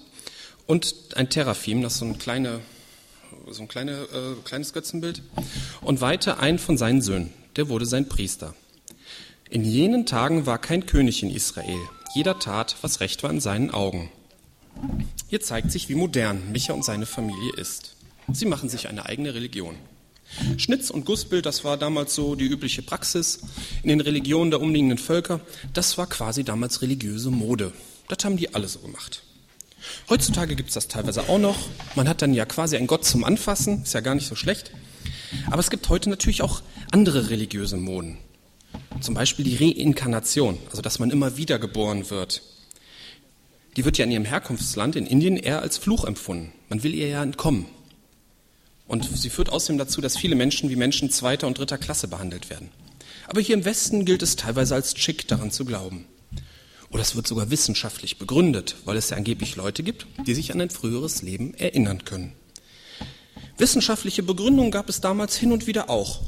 und 0.65 0.95
ein 1.15 1.29
Teraphim, 1.29 1.81
das 1.81 1.93
ist 1.93 1.99
so 1.99 2.05
ein, 2.05 2.17
kleine, 2.17 2.59
so 3.49 3.61
ein 3.61 3.67
kleine, 3.67 3.91
äh, 3.91 4.41
kleines 4.43 4.73
Götzenbild, 4.73 5.21
und 5.81 6.01
weihte 6.01 6.39
einen 6.39 6.59
von 6.59 6.77
seinen 6.77 7.01
Söhnen. 7.01 7.33
Der 7.55 7.69
wurde 7.69 7.85
sein 7.85 8.09
Priester. 8.09 8.53
In 9.49 9.63
jenen 9.63 10.05
Tagen 10.05 10.45
war 10.45 10.59
kein 10.59 10.85
König 10.85 11.23
in 11.23 11.29
Israel. 11.29 11.79
Jeder 12.13 12.37
tat, 12.37 12.75
was 12.81 12.99
recht 12.99 13.23
war 13.23 13.31
in 13.31 13.39
seinen 13.39 13.71
Augen. 13.71 14.11
Hier 15.29 15.41
zeigt 15.41 15.71
sich, 15.71 15.89
wie 15.89 15.95
modern 15.95 16.51
Micha 16.51 16.73
und 16.73 16.83
seine 16.83 17.05
Familie 17.05 17.53
ist. 17.55 17.95
Sie 18.31 18.45
machen 18.45 18.69
sich 18.69 18.89
eine 18.89 19.05
eigene 19.05 19.33
Religion. 19.33 19.75
Schnitz 20.57 20.89
und 20.89 21.05
Gussbild, 21.05 21.45
das 21.45 21.63
war 21.63 21.77
damals 21.77 22.13
so 22.13 22.35
die 22.35 22.45
übliche 22.45 22.81
Praxis 22.81 23.39
in 23.83 23.89
den 23.89 24.01
Religionen 24.01 24.51
der 24.51 24.61
umliegenden 24.61 24.97
Völker. 24.97 25.39
Das 25.73 25.97
war 25.97 26.07
quasi 26.07 26.43
damals 26.43 26.81
religiöse 26.81 27.31
Mode. 27.31 27.73
Das 28.07 28.23
haben 28.23 28.37
die 28.37 28.53
alle 28.53 28.67
so 28.67 28.79
gemacht. 28.79 29.23
Heutzutage 30.09 30.55
gibt 30.55 30.69
es 30.69 30.75
das 30.75 30.87
teilweise 30.87 31.29
auch 31.29 31.39
noch. 31.39 31.57
Man 31.95 32.09
hat 32.09 32.21
dann 32.21 32.33
ja 32.33 32.45
quasi 32.45 32.77
einen 32.77 32.87
Gott 32.87 33.05
zum 33.05 33.23
Anfassen, 33.23 33.83
ist 33.83 33.93
ja 33.93 34.01
gar 34.01 34.15
nicht 34.15 34.27
so 34.27 34.35
schlecht. 34.35 34.71
Aber 35.49 35.59
es 35.59 35.69
gibt 35.69 35.89
heute 35.89 36.09
natürlich 36.09 36.41
auch 36.41 36.61
andere 36.91 37.29
religiöse 37.29 37.77
Moden. 37.77 38.17
Zum 39.01 39.13
Beispiel 39.13 39.45
die 39.45 39.55
Reinkarnation, 39.55 40.57
also 40.69 40.81
dass 40.81 40.99
man 40.99 41.11
immer 41.11 41.37
wieder 41.37 41.59
geboren 41.59 42.09
wird. 42.09 42.41
Die 43.75 43.85
wird 43.85 43.97
ja 43.97 44.05
in 44.05 44.11
ihrem 44.11 44.25
Herkunftsland 44.25 44.95
in 44.95 45.05
Indien 45.05 45.37
eher 45.37 45.61
als 45.61 45.77
Fluch 45.77 46.03
empfunden. 46.03 46.51
Man 46.69 46.83
will 46.83 46.95
ihr 46.95 47.07
ja 47.07 47.23
entkommen. 47.23 47.67
Und 48.87 49.09
sie 49.17 49.29
führt 49.29 49.49
außerdem 49.49 49.77
dazu, 49.77 50.01
dass 50.01 50.17
viele 50.17 50.35
Menschen 50.35 50.69
wie 50.69 50.75
Menschen 50.75 51.09
zweiter 51.09 51.47
und 51.47 51.57
dritter 51.57 51.77
Klasse 51.77 52.07
behandelt 52.07 52.49
werden. 52.49 52.69
Aber 53.27 53.41
hier 53.41 53.55
im 53.55 53.65
Westen 53.65 54.05
gilt 54.05 54.21
es 54.21 54.37
teilweise 54.37 54.75
als 54.75 54.97
schick, 54.97 55.27
daran 55.27 55.51
zu 55.51 55.65
glauben. 55.65 56.05
Oder 56.89 57.01
es 57.01 57.15
wird 57.15 57.27
sogar 57.27 57.51
wissenschaftlich 57.51 58.17
begründet, 58.17 58.75
weil 58.85 58.95
es 58.95 59.09
ja 59.09 59.17
angeblich 59.17 59.57
Leute 59.57 59.83
gibt, 59.83 60.07
die 60.25 60.33
sich 60.33 60.53
an 60.53 60.61
ein 60.61 60.69
früheres 60.69 61.21
Leben 61.21 61.53
erinnern 61.53 62.05
können. 62.05 62.31
Wissenschaftliche 63.57 64.23
Begründungen 64.23 64.71
gab 64.71 64.87
es 64.87 65.01
damals 65.01 65.35
hin 65.35 65.51
und 65.51 65.67
wieder 65.67 65.89
auch, 65.89 66.21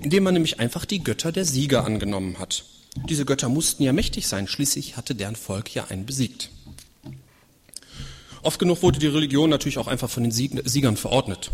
indem 0.00 0.22
man 0.22 0.34
nämlich 0.34 0.60
einfach 0.60 0.84
die 0.84 1.02
Götter 1.02 1.32
der 1.32 1.44
Sieger 1.44 1.84
angenommen 1.84 2.38
hat. 2.38 2.64
Diese 3.08 3.26
Götter 3.26 3.50
mussten 3.50 3.82
ja 3.82 3.92
mächtig 3.92 4.26
sein, 4.26 4.46
schließlich 4.46 4.96
hatte 4.96 5.14
deren 5.14 5.36
Volk 5.36 5.74
ja 5.74 5.86
einen 5.88 6.06
besiegt. 6.06 6.50
Oft 8.42 8.58
genug 8.58 8.82
wurde 8.82 9.00
die 9.00 9.08
Religion 9.08 9.50
natürlich 9.50 9.78
auch 9.78 9.88
einfach 9.88 10.08
von 10.08 10.22
den 10.22 10.32
Siegern 10.32 10.96
verordnet. 10.96 11.50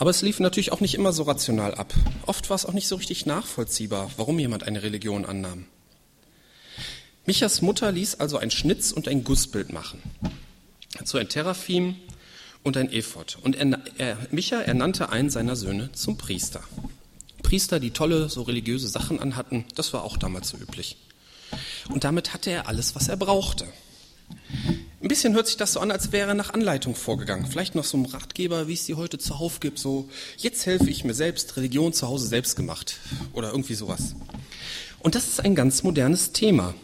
Aber 0.00 0.08
es 0.08 0.22
lief 0.22 0.40
natürlich 0.40 0.72
auch 0.72 0.80
nicht 0.80 0.94
immer 0.94 1.12
so 1.12 1.24
rational 1.24 1.74
ab. 1.74 1.92
Oft 2.24 2.48
war 2.48 2.54
es 2.54 2.64
auch 2.64 2.72
nicht 2.72 2.88
so 2.88 2.96
richtig 2.96 3.26
nachvollziehbar, 3.26 4.10
warum 4.16 4.38
jemand 4.38 4.62
eine 4.62 4.82
Religion 4.82 5.26
annahm. 5.26 5.66
Michas 7.26 7.60
Mutter 7.60 7.92
ließ 7.92 8.18
also 8.18 8.38
ein 8.38 8.50
Schnitz 8.50 8.92
und 8.92 9.08
ein 9.08 9.24
Gussbild 9.24 9.74
machen. 9.74 10.00
Dazu 10.96 11.18
ein 11.18 11.28
Teraphim 11.28 11.96
und 12.62 12.78
ein 12.78 12.90
Ephod. 12.90 13.36
Und 13.42 13.56
er, 13.56 13.78
er, 13.98 14.16
Micha 14.30 14.62
ernannte 14.62 15.10
einen 15.10 15.28
seiner 15.28 15.54
Söhne 15.54 15.92
zum 15.92 16.16
Priester. 16.16 16.64
Priester, 17.42 17.78
die 17.78 17.90
tolle, 17.90 18.30
so 18.30 18.40
religiöse 18.40 18.88
Sachen 18.88 19.20
anhatten, 19.20 19.66
das 19.74 19.92
war 19.92 20.02
auch 20.04 20.16
damals 20.16 20.48
so 20.48 20.56
üblich. 20.56 20.96
Und 21.90 22.04
damit 22.04 22.32
hatte 22.32 22.50
er 22.50 22.68
alles, 22.68 22.94
was 22.94 23.08
er 23.08 23.18
brauchte. 23.18 23.66
Ein 25.02 25.08
bisschen 25.08 25.32
hört 25.32 25.46
sich 25.46 25.56
das 25.56 25.72
so 25.72 25.80
an, 25.80 25.90
als 25.90 26.12
wäre 26.12 26.34
nach 26.34 26.52
Anleitung 26.52 26.94
vorgegangen. 26.94 27.46
Vielleicht 27.46 27.74
noch 27.74 27.84
so 27.84 27.96
ein 27.96 28.04
Ratgeber, 28.04 28.68
wie 28.68 28.74
es 28.74 28.84
die 28.84 28.96
heute 28.96 29.16
zuhauf 29.16 29.58
gibt, 29.58 29.78
so 29.78 30.10
jetzt 30.36 30.66
helfe 30.66 30.90
ich 30.90 31.04
mir 31.04 31.14
selbst, 31.14 31.56
Religion 31.56 31.94
zu 31.94 32.06
Hause 32.06 32.26
selbst 32.26 32.54
gemacht 32.54 32.98
oder 33.32 33.50
irgendwie 33.50 33.72
sowas. 33.72 34.14
Und 34.98 35.14
das 35.14 35.26
ist 35.26 35.40
ein 35.40 35.54
ganz 35.54 35.82
modernes 35.84 36.32
Thema. 36.32 36.74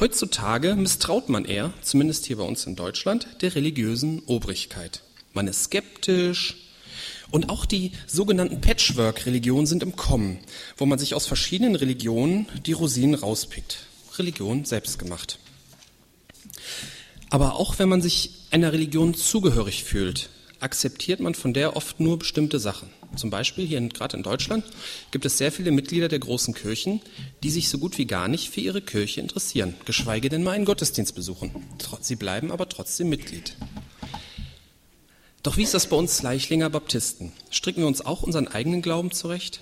Heutzutage 0.00 0.74
misstraut 0.74 1.28
man 1.28 1.44
eher, 1.44 1.74
zumindest 1.82 2.24
hier 2.24 2.38
bei 2.38 2.44
uns 2.44 2.64
in 2.64 2.76
Deutschland, 2.76 3.26
der 3.42 3.54
religiösen 3.54 4.22
Obrigkeit. 4.24 5.02
Man 5.34 5.48
ist 5.48 5.64
skeptisch 5.64 6.56
und 7.30 7.50
auch 7.50 7.66
die 7.66 7.92
sogenannten 8.06 8.62
Patchwork-Religionen 8.62 9.66
sind 9.66 9.82
im 9.82 9.96
Kommen, 9.96 10.38
wo 10.78 10.86
man 10.86 10.98
sich 10.98 11.14
aus 11.14 11.26
verschiedenen 11.26 11.76
Religionen 11.76 12.48
die 12.64 12.72
Rosinen 12.72 13.14
rauspickt. 13.14 13.84
Religion 14.16 14.64
selbst 14.64 14.98
gemacht. 14.98 15.38
Aber 17.32 17.56
auch 17.56 17.78
wenn 17.78 17.88
man 17.88 18.02
sich 18.02 18.28
einer 18.50 18.74
Religion 18.74 19.14
zugehörig 19.14 19.84
fühlt, 19.84 20.28
akzeptiert 20.60 21.18
man 21.18 21.34
von 21.34 21.54
der 21.54 21.76
oft 21.76 21.98
nur 21.98 22.18
bestimmte 22.18 22.58
Sachen. 22.58 22.90
Zum 23.16 23.30
Beispiel 23.30 23.66
hier 23.66 23.80
gerade 23.88 24.18
in 24.18 24.22
Deutschland 24.22 24.66
gibt 25.12 25.24
es 25.24 25.38
sehr 25.38 25.50
viele 25.50 25.70
Mitglieder 25.70 26.08
der 26.08 26.18
großen 26.18 26.52
Kirchen, 26.52 27.00
die 27.42 27.48
sich 27.48 27.70
so 27.70 27.78
gut 27.78 27.96
wie 27.96 28.04
gar 28.04 28.28
nicht 28.28 28.50
für 28.50 28.60
ihre 28.60 28.82
Kirche 28.82 29.22
interessieren, 29.22 29.72
geschweige 29.86 30.28
denn 30.28 30.42
mal 30.42 30.50
einen 30.50 30.66
Gottesdienst 30.66 31.14
besuchen. 31.14 31.52
Sie 32.02 32.16
bleiben 32.16 32.52
aber 32.52 32.68
trotzdem 32.68 33.08
Mitglied. 33.08 33.56
Doch 35.42 35.56
wie 35.56 35.62
ist 35.62 35.72
das 35.72 35.86
bei 35.86 35.96
uns 35.96 36.20
Leichlinger 36.20 36.68
Baptisten? 36.68 37.32
Stricken 37.50 37.80
wir 37.80 37.86
uns 37.86 38.04
auch 38.04 38.22
unseren 38.22 38.46
eigenen 38.46 38.82
Glauben 38.82 39.10
zurecht? 39.10 39.60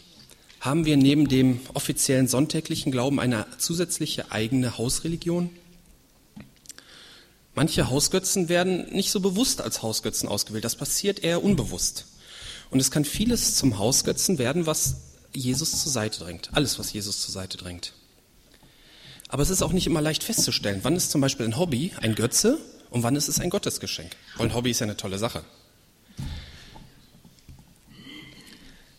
Haben 0.59 0.87
wir 0.87 0.97
neben 0.97 1.29
dem 1.29 1.61
offiziellen 1.73 2.27
sonntäglichen 2.27 2.91
Glauben 2.91 3.21
eine 3.21 3.47
zusätzliche 3.59 4.33
eigene 4.33 4.77
Hausreligion? 4.77 5.50
Manche 7.54 7.90
Hausgötzen 7.90 8.49
werden 8.49 8.92
nicht 8.92 9.11
so 9.11 9.21
bewusst 9.21 9.61
als 9.61 9.83
Hausgötzen 9.83 10.28
ausgewählt. 10.28 10.64
Das 10.64 10.76
passiert 10.76 11.21
eher 11.21 11.42
unbewusst. 11.42 12.07
Und 12.71 12.78
es 12.80 12.90
kann 12.90 13.04
vieles 13.04 13.57
zum 13.57 13.78
Hausgötzen 13.78 14.38
werden, 14.38 14.66
was 14.66 14.97
Jesus 15.35 15.83
zur 15.83 15.90
Seite 15.92 16.21
drängt. 16.21 16.50
Alles, 16.52 16.78
was 16.78 16.92
Jesus 16.92 17.21
zur 17.21 17.33
Seite 17.33 17.59
drängt. 17.59 17.92
Aber 19.28 19.42
es 19.42 19.50
ist 19.50 19.62
auch 19.62 19.73
nicht 19.73 19.87
immer 19.87 20.00
leicht 20.00 20.25
festzustellen, 20.25 20.80
wann 20.83 20.97
ist 20.97 21.11
zum 21.11 21.21
Beispiel 21.21 21.47
ein 21.47 21.57
Hobby 21.57 21.92
ein 22.00 22.14
Götze 22.14 22.59
und 22.90 23.02
wann 23.02 23.16
ist 23.16 23.28
es 23.28 23.40
ein 23.40 23.50
Gottesgeschenk. 23.50 24.11
Weil 24.37 24.49
ein 24.49 24.54
Hobby 24.54 24.71
ist 24.71 24.80
ja 24.80 24.87
eine 24.87 24.97
tolle 24.97 25.19
Sache. 25.19 25.45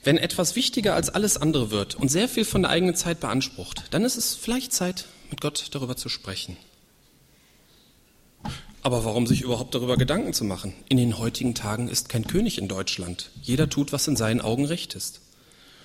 Wenn 0.04 0.18
etwas 0.18 0.56
wichtiger 0.56 0.96
als 0.96 1.10
alles 1.10 1.38
andere 1.38 1.70
wird 1.70 1.96
und 1.96 2.10
sehr 2.10 2.28
viel 2.28 2.46
von 2.46 2.64
der 2.64 2.72
eigenen 2.72 2.96
Zeit 2.96 3.20
beansprucht, 3.20 3.84
dann 3.92 4.04
ist 4.04 4.16
es 4.16 4.34
vielleicht 4.34 4.74
Zeit, 4.74 5.06
mit 5.30 5.42
Gott 5.42 5.68
darüber 5.72 5.96
zu 5.96 6.10
sprechen. 6.10 6.58
Aber 8.84 9.06
warum 9.06 9.28
sich 9.28 9.42
überhaupt 9.42 9.76
darüber 9.76 9.96
Gedanken 9.96 10.34
zu 10.34 10.44
machen? 10.44 10.74
In 10.90 10.98
den 10.98 11.20
heutigen 11.20 11.54
Tagen 11.54 11.88
ist 11.88 12.10
kein 12.10 12.26
König 12.26 12.58
in 12.58 12.68
Deutschland. 12.68 13.30
Jeder 13.42 13.70
tut, 13.70 13.92
was 13.92 14.08
in 14.08 14.16
seinen 14.16 14.42
Augen 14.42 14.66
recht 14.66 14.96
ist. 14.96 15.22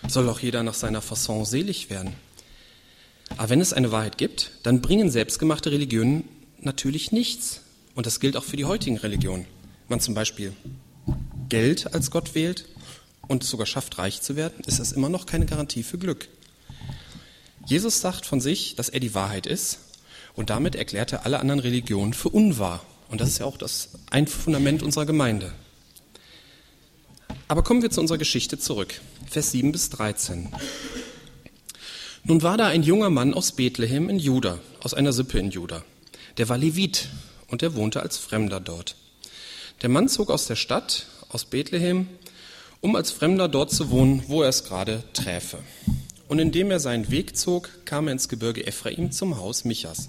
Soll 0.09 0.29
auch 0.29 0.41
jeder 0.41 0.63
nach 0.63 0.75
seiner 0.75 1.03
Fasson 1.03 1.45
selig 1.45 1.91
werden. 1.91 2.15
Aber 3.37 3.51
wenn 3.51 3.61
es 3.61 3.75
eine 3.75 3.93
Wahrheit 3.93 4.17
gibt, 4.17 4.53
dann 4.63 4.81
bringen 4.81 5.11
selbstgemachte 5.11 5.73
Religionen 5.73 6.25
natürlich 6.61 7.13
nichts. 7.13 7.61
Und 7.95 8.07
das 8.07 8.21
gilt 8.21 8.37
auch 8.37 8.45
für 8.45 8.57
die 8.57 8.65
heutigen 8.65 8.97
Religionen. 8.97 9.45
Wenn 9.45 9.97
man 9.97 10.01
zum 10.01 10.15
Beispiel 10.15 10.55
Geld 11.49 11.93
als 11.93 12.11
Gott 12.11 12.35
wählt 12.35 12.67
und 13.29 13.43
es 13.43 13.51
sogar 13.51 13.67
schafft, 13.67 13.99
reich 13.99 14.23
zu 14.23 14.37
werden, 14.37 14.63
ist 14.67 14.81
das 14.81 14.93
immer 14.93 15.11
noch 15.11 15.27
keine 15.27 15.45
Garantie 15.45 15.83
für 15.83 15.99
Glück. 15.99 16.29
Jesus 17.67 18.01
sagt 18.01 18.25
von 18.25 18.41
sich, 18.41 18.75
dass 18.77 18.89
er 18.89 19.01
die 19.01 19.15
Wahrheit 19.15 19.47
ist 19.47 19.81
und 20.37 20.51
damit 20.51 20.77
erklärt 20.77 21.13
er 21.13 21.25
alle 21.25 21.41
anderen 21.41 21.61
Religionen 21.61 22.13
für 22.13 22.29
unwahr. 22.29 22.85
Und 23.09 23.21
das 23.21 23.31
ist 23.31 23.39
ja 23.39 23.47
auch 23.47 23.57
das 23.57 23.91
ein 24.11 24.27
Fundament 24.27 24.83
unserer 24.83 25.07
Gemeinde. 25.07 25.53
Aber 27.49 27.63
kommen 27.63 27.83
wir 27.83 27.91
zu 27.91 28.01
unserer 28.01 28.19
Geschichte 28.19 28.59
zurück. 28.59 29.01
Vers 29.29 29.53
7 29.53 29.73
bis 29.73 29.91
13. 29.91 30.49
Nun 32.25 32.43
war 32.43 32.57
da 32.57 32.67
ein 32.67 32.83
junger 32.83 33.09
Mann 33.09 33.35
aus 33.35 33.53
Bethlehem 33.53 34.09
in 34.09 34.19
Juda, 34.19 34.59
aus 34.83 34.95
einer 34.95 35.13
Sippe 35.13 35.39
in 35.39 35.51
Juda. 35.51 35.85
Der 36.39 36.49
war 36.49 36.59
Levit 36.59 37.09
und 37.47 37.63
er 37.63 37.75
wohnte 37.75 38.03
als 38.03 38.19
Fremder 38.19 38.61
dort. 38.61 38.97
Der 39.83 39.89
Mann 39.89 40.09
zog 40.09 40.31
aus 40.31 40.47
der 40.47 40.57
Stadt, 40.57 41.07
aus 41.29 41.45
Bethlehem, 41.45 42.09
um 42.81 42.97
als 42.97 43.11
Fremder 43.11 43.49
dort 43.49 43.71
zu 43.71 43.91
wohnen, 43.91 44.25
wo 44.27 44.43
er 44.43 44.49
es 44.49 44.65
gerade 44.65 45.05
träfe. 45.13 45.59
Und 46.29 46.39
indem 46.39 46.71
er 46.71 46.81
seinen 46.81 47.11
Weg 47.11 47.37
zog, 47.37 47.71
kam 47.85 48.09
er 48.09 48.13
ins 48.13 48.29
Gebirge 48.29 48.67
Ephraim 48.67 49.13
zum 49.13 49.39
Haus 49.39 49.65
Michas. 49.65 50.09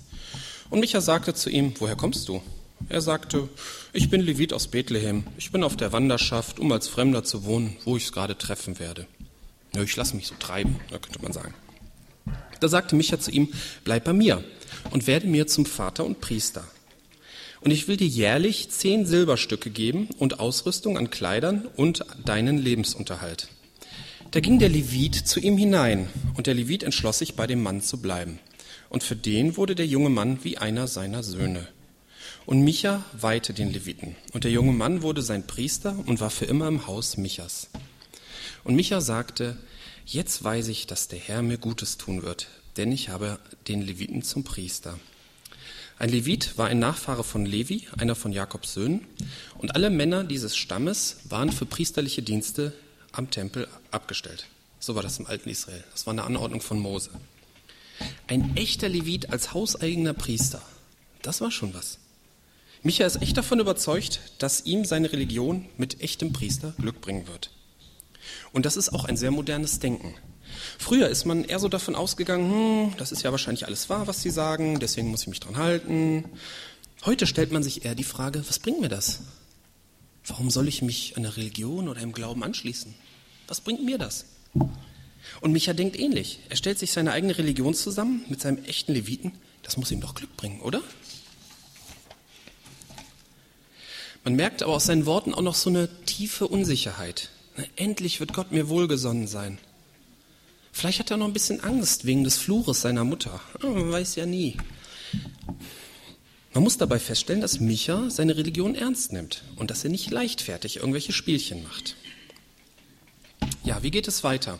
Und 0.70 0.80
Micha 0.80 1.02
sagte 1.02 1.34
zu 1.34 1.50
ihm, 1.50 1.74
woher 1.80 1.96
kommst 1.96 2.28
du? 2.28 2.42
Er 2.90 3.02
sagte, 3.02 3.50
ich 3.94 4.10
bin 4.10 4.22
Levit 4.22 4.54
aus 4.54 4.68
Bethlehem. 4.68 5.26
Ich 5.38 5.52
bin 5.52 5.64
auf 5.64 5.76
der 5.76 5.92
Wanderschaft, 5.92 6.60
um 6.60 6.72
als 6.72 6.88
Fremder 6.88 7.24
zu 7.24 7.44
wohnen, 7.44 7.76
wo 7.86 7.98
ich 7.98 8.06
es 8.06 8.12
gerade 8.12 8.38
treffen 8.38 8.80
werde. 8.80 9.08
Ja, 9.76 9.84
ich 9.84 9.96
lasse 9.96 10.16
mich 10.16 10.28
so 10.28 10.36
treiben, 10.40 10.80
könnte 10.90 11.22
man 11.22 11.34
sagen. 11.34 11.54
Da 12.60 12.68
sagte 12.68 12.96
Micha 12.96 13.20
zu 13.20 13.32
ihm, 13.32 13.50
bleib 13.84 14.06
bei 14.06 14.14
mir 14.14 14.44
und 14.92 15.08
werde 15.08 15.28
mir 15.28 15.48
zum 15.48 15.66
Vater 15.66 16.06
und 16.06 16.22
Priester. 16.22 16.64
Und 17.62 17.72
ich 17.72 17.88
will 17.88 17.98
dir 17.98 18.08
jährlich 18.08 18.70
zehn 18.70 19.06
Silberstücke 19.06 19.70
geben 19.70 20.10
und 20.18 20.40
Ausrüstung 20.40 20.98
an 20.98 21.10
Kleidern 21.10 21.68
und 21.76 22.06
deinen 22.26 22.58
Lebensunterhalt. 22.58 23.50
Da 24.32 24.40
ging 24.40 24.60
der 24.60 24.70
Levit 24.70 25.16
zu 25.16 25.40
ihm 25.40 25.58
hinein, 25.58 26.10
und 26.36 26.48
der 26.48 26.54
Levit 26.54 26.84
entschloss 26.84 27.20
sich, 27.20 27.36
bei 27.36 27.48
dem 27.48 27.64
Mann 27.64 27.82
zu 27.82 28.02
bleiben 28.02 28.40
und 28.90 29.04
für 29.04 29.16
den 29.16 29.58
wurde 29.58 29.76
der 29.76 29.88
junge 29.88 30.10
Mann 30.10 30.44
wie 30.44 30.58
einer 30.58 30.88
seiner 30.88 31.24
Söhne. 31.24 31.68
Und 32.46 32.62
Micha 32.62 33.04
weihte 33.14 33.54
den 33.54 33.72
Leviten, 33.72 34.16
und 34.32 34.44
der 34.44 34.52
junge 34.52 34.72
Mann 34.72 35.02
wurde 35.02 35.22
sein 35.22 35.46
Priester 35.46 35.98
und 36.06 36.22
war 36.22 36.30
für 36.30 36.46
immer 36.46 36.68
im 36.68 36.88
Haus 36.88 37.18
Michas. 37.18 37.70
Und 38.64 38.76
Micha 38.76 39.02
sagte, 39.02 39.58
jetzt 40.06 40.44
weiß 40.44 40.70
ich, 40.70 40.88
dass 40.88 41.10
der 41.10 41.20
Herr 41.20 41.42
mir 41.42 41.58
Gutes 41.58 41.98
tun 41.98 42.24
wird, 42.24 42.48
denn 42.78 42.92
ich 42.92 43.10
habe 43.10 43.40
den 43.68 43.82
Leviten 43.82 44.22
zum 44.22 44.44
Priester. 44.44 44.98
Ein 46.00 46.10
Levit 46.10 46.58
war 46.58 46.68
ein 46.68 46.80
Nachfahre 46.80 47.24
von 47.24 47.46
Levi, 47.46 47.88
einer 47.98 48.16
von 48.16 48.32
Jakobs 48.32 48.74
Söhnen, 48.74 49.06
und 49.58 49.76
alle 49.76 49.90
Männer 49.90 50.24
dieses 50.24 50.56
Stammes 50.56 51.18
waren 51.26 51.52
für 51.52 51.66
priesterliche 51.66 52.22
Dienste 52.22 52.74
am 53.12 53.30
Tempel 53.32 53.68
abgestellt. 53.92 54.48
So 54.80 54.96
war 54.96 55.04
das 55.04 55.20
im 55.20 55.28
alten 55.28 55.50
Israel. 55.50 55.84
Das 55.92 56.06
war 56.06 56.14
eine 56.14 56.24
Anordnung 56.24 56.62
von 56.62 56.80
Mose. 56.80 57.10
Ein 58.28 58.56
echter 58.56 58.90
Levit 58.90 59.32
als 59.32 59.54
hauseigener 59.54 60.14
Priester. 60.14 60.62
Das 61.22 61.42
war 61.42 61.52
schon 61.52 61.74
was. 61.74 61.98
Micha 62.84 63.06
ist 63.06 63.22
echt 63.22 63.38
davon 63.38 63.60
überzeugt, 63.60 64.20
dass 64.38 64.66
ihm 64.66 64.86
seine 64.86 65.12
Religion 65.12 65.66
mit 65.78 66.00
echtem 66.02 66.32
Priester 66.32 66.74
Glück 66.80 67.02
bringen 67.02 67.28
wird. 67.28 67.52
Und 68.54 68.66
das 68.66 68.78
ist 68.78 68.90
auch 68.90 69.06
ein 69.06 69.18
sehr 69.18 69.32
modernes 69.32 69.80
Denken. 69.80 70.14
Früher 70.78 71.10
ist 71.10 71.26
man 71.26 71.44
eher 71.44 71.60
so 71.60 71.68
davon 71.68 71.96
ausgegangen, 71.96 72.52
hm, 72.52 72.94
das 72.98 73.12
ist 73.12 73.24
ja 73.24 73.32
wahrscheinlich 73.32 73.66
alles 73.66 73.90
wahr, 73.90 74.08
was 74.08 74.22
sie 74.22 74.30
sagen, 74.30 74.80
deswegen 74.80 75.10
muss 75.10 75.22
ich 75.24 75.28
mich 75.28 75.40
dran 75.40 75.58
halten. 75.58 76.26
Heute 77.06 77.28
stellt 77.28 77.52
man 77.52 77.64
sich 77.64 77.86
eher 77.86 77.96
die 77.96 78.04
Frage, 78.04 78.44
was 78.48 78.60
bringt 78.60 78.80
mir 78.80 78.90
das? 78.90 79.22
Warum 80.28 80.50
soll 80.50 80.68
ich 80.68 80.82
mich 80.82 81.16
einer 81.16 81.38
Religion 81.38 81.88
oder 81.88 82.02
einem 82.02 82.12
Glauben 82.12 82.44
anschließen? 82.44 82.94
Was 83.48 83.62
bringt 83.62 83.84
mir 83.84 83.98
das? 83.98 84.26
Und 85.42 85.52
Micha 85.52 85.74
denkt 85.74 85.98
ähnlich. 85.98 86.40
Er 86.50 86.58
stellt 86.58 86.80
sich 86.80 86.92
seine 86.92 87.12
eigene 87.12 87.38
Religion 87.38 87.74
zusammen 87.74 88.26
mit 88.30 88.42
seinem 88.42 88.64
echten 88.66 88.94
Leviten. 88.94 89.32
Das 89.64 89.78
muss 89.78 89.92
ihm 89.92 90.02
doch 90.02 90.16
Glück 90.16 90.36
bringen, 90.38 90.62
oder? 90.62 90.82
Man 94.24 94.36
merkt 94.36 94.62
aber 94.62 94.74
aus 94.74 94.86
seinen 94.86 95.06
Worten 95.06 95.34
auch 95.34 95.42
noch 95.42 95.56
so 95.56 95.70
eine 95.70 95.88
tiefe 96.04 96.48
Unsicherheit. 96.48 97.30
Endlich 97.76 98.20
wird 98.20 98.34
Gott 98.34 98.52
mir 98.52 98.68
wohlgesonnen 98.68 99.28
sein. 99.28 99.58
Vielleicht 100.74 101.00
hat 101.00 101.12
er 101.12 101.18
noch 101.18 101.28
ein 101.28 101.34
bisschen 101.34 101.64
Angst 101.64 102.06
wegen 102.06 102.24
des 102.24 102.38
Fluches 102.38 102.82
seiner 102.82 103.04
Mutter. 103.04 103.40
Man 103.64 103.92
weiß 103.92 104.16
ja 104.16 104.26
nie. 104.26 104.58
Man 106.58 106.64
muss 106.64 106.80
dabei 106.80 106.98
feststellen, 106.98 107.40
dass 107.40 107.60
Micha 107.60 108.10
seine 108.10 108.36
Religion 108.36 108.74
ernst 108.74 109.14
nimmt 109.14 109.44
und 109.58 109.70
dass 109.70 109.84
er 109.84 109.92
nicht 109.92 110.10
leichtfertig 110.10 110.78
irgendwelche 110.78 111.14
Spielchen 111.14 111.62
macht. 111.62 111.96
Ja, 113.64 113.84
wie 113.84 113.92
geht 113.92 114.08
es 114.08 114.24
weiter? 114.24 114.58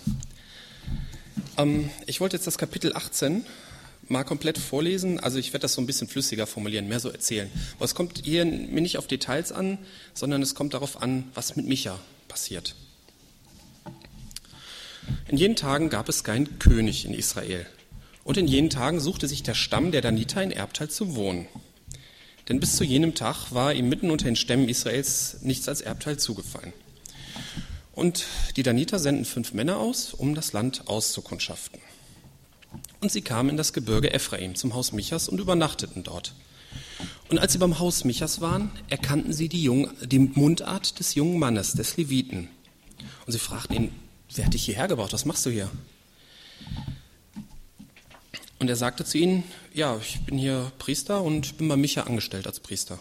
Ähm, 1.58 1.90
ich 2.06 2.22
wollte 2.22 2.36
jetzt 2.36 2.46
das 2.46 2.60
Kapitel 2.60 2.96
18 2.96 3.48
mal 4.10 4.24
komplett 4.24 4.60
vorlesen. 4.60 5.20
Also 5.20 5.40
ich 5.40 5.54
werde 5.54 5.64
das 5.64 5.74
so 5.74 5.82
ein 5.82 5.88
bisschen 5.88 6.08
flüssiger 6.08 6.46
formulieren, 6.46 6.88
mehr 6.88 7.00
so 7.00 7.10
erzählen. 7.10 7.50
Aber 7.78 7.86
es 7.86 7.96
kommt 7.96 8.22
hier 8.24 8.46
mir 8.46 8.82
nicht 8.82 9.00
auf 9.00 9.08
Details 9.08 9.52
an, 9.52 9.80
sondern 10.14 10.44
es 10.44 10.54
kommt 10.54 10.76
darauf 10.76 11.02
an, 11.02 11.24
was 11.34 11.56
mit 11.56 11.66
Micha 11.66 11.98
passiert. 12.28 12.76
In 15.30 15.38
jenen 15.38 15.56
Tagen 15.56 15.90
gab 15.90 16.10
es 16.10 16.24
keinen 16.24 16.60
König 16.60 17.06
in 17.06 17.16
Israel. 17.16 17.66
Und 18.24 18.38
in 18.38 18.48
jenen 18.48 18.70
Tagen 18.70 19.00
suchte 19.00 19.28
sich 19.28 19.42
der 19.42 19.56
Stamm 19.56 19.92
der 19.92 20.02
Daniter 20.02 20.44
in 20.44 20.52
Erbteil 20.52 20.92
zu 20.92 21.16
wohnen. 21.16 21.48
Denn 22.48 22.60
bis 22.60 22.78
zu 22.78 22.84
jenem 22.84 23.14
Tag 23.14 23.52
war 23.52 23.74
ihm 23.74 23.90
mitten 23.90 24.10
unter 24.10 24.26
den 24.26 24.36
Stämmen 24.36 24.70
Israels 24.70 25.38
nichts 25.42 25.68
als 25.68 25.82
Erbteil 25.82 26.18
zugefallen. 26.18 26.74
Und 27.94 28.26
die 28.56 28.64
Daniter 28.64 29.00
senden 29.00 29.26
fünf 29.26 29.54
Männer 29.54 29.78
aus, 29.78 30.14
um 30.14 30.36
das 30.36 30.54
Land 30.54 30.88
auszukundschaften. 30.88 31.80
Und 33.02 33.12
sie 33.12 33.22
kamen 33.22 33.50
in 33.50 33.58
das 33.58 33.74
Gebirge 33.74 34.14
Ephraim 34.14 34.56
zum 34.56 34.76
Haus 34.76 34.92
Michas 34.92 35.28
und 35.28 35.40
übernachteten 35.40 36.04
dort. 36.04 36.34
Und 37.30 37.40
als 37.40 37.54
sie 37.54 37.58
beim 37.58 37.80
Haus 37.80 38.06
Michas 38.06 38.40
waren, 38.40 38.72
erkannten 38.90 39.34
sie 39.34 39.50
die, 39.50 39.64
Jung, 39.64 39.90
die 40.06 40.20
Mundart 40.20 41.00
des 41.00 41.16
jungen 41.16 41.40
Mannes, 41.40 41.74
des 41.74 41.98
Leviten. 41.98 42.50
Und 43.26 43.34
sie 43.34 43.40
fragten 43.40 43.76
ihn, 43.76 43.92
wer 44.34 44.46
hat 44.46 44.54
dich 44.54 44.66
hierher 44.66 44.88
gebracht? 44.88 45.14
Was 45.14 45.26
machst 45.26 45.46
du 45.46 45.50
hier? 45.50 45.70
Und 48.60 48.70
er 48.70 48.76
sagte 48.76 49.06
zu 49.06 49.18
ihnen, 49.18 49.44
ja, 49.78 49.98
ich 50.02 50.20
bin 50.22 50.40
hier 50.40 50.72
Priester 50.80 51.22
und 51.22 51.58
bin 51.58 51.68
bei 51.68 51.78
Micha 51.78 52.02
angestellt 52.02 52.48
als 52.48 52.60
Priester. 52.60 52.98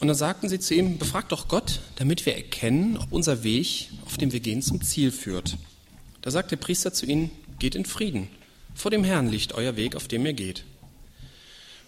Und 0.00 0.08
dann 0.08 0.16
sagten 0.16 0.48
sie 0.48 0.58
zu 0.58 0.74
ihm, 0.74 0.98
befrag 0.98 1.28
doch 1.28 1.46
Gott, 1.46 1.80
damit 1.96 2.26
wir 2.26 2.34
erkennen, 2.34 2.96
ob 2.96 3.12
unser 3.12 3.44
Weg, 3.44 3.90
auf 4.04 4.16
dem 4.16 4.32
wir 4.32 4.40
gehen, 4.40 4.60
zum 4.60 4.82
Ziel 4.82 5.12
führt. 5.12 5.56
Da 6.20 6.30
sagt 6.30 6.50
der 6.50 6.56
Priester 6.56 6.92
zu 6.92 7.06
ihnen, 7.06 7.30
geht 7.60 7.76
in 7.76 7.84
Frieden. 7.84 8.28
Vor 8.74 8.90
dem 8.90 9.04
Herrn 9.04 9.28
liegt 9.28 9.52
euer 9.52 9.76
Weg, 9.76 9.94
auf 9.94 10.08
dem 10.08 10.26
ihr 10.26 10.32
geht. 10.32 10.64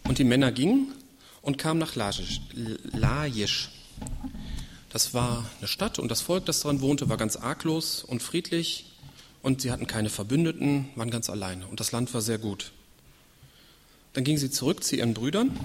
Und 0.04 0.18
die 0.18 0.24
Männer 0.24 0.52
gingen 0.52 0.92
und 1.40 1.58
kam 1.58 1.78
nach 1.78 1.96
Laisch. 1.96 3.70
Das 4.90 5.14
war 5.14 5.50
eine 5.58 5.68
Stadt 5.68 5.98
und 5.98 6.10
das 6.10 6.20
Volk, 6.20 6.46
das 6.46 6.60
daran 6.60 6.80
wohnte, 6.80 7.08
war 7.08 7.16
ganz 7.16 7.36
arglos 7.36 8.04
und 8.04 8.22
friedlich 8.22 8.84
und 9.42 9.62
sie 9.62 9.72
hatten 9.72 9.86
keine 9.86 10.10
Verbündeten, 10.10 10.90
waren 10.94 11.10
ganz 11.10 11.28
alleine 11.28 11.66
und 11.66 11.80
das 11.80 11.90
Land 11.90 12.12
war 12.14 12.20
sehr 12.20 12.38
gut. 12.38 12.72
Dann 14.12 14.24
gingen 14.24 14.38
sie 14.38 14.50
zurück 14.50 14.84
zu 14.84 14.96
ihren 14.96 15.14
Brüdern 15.14 15.58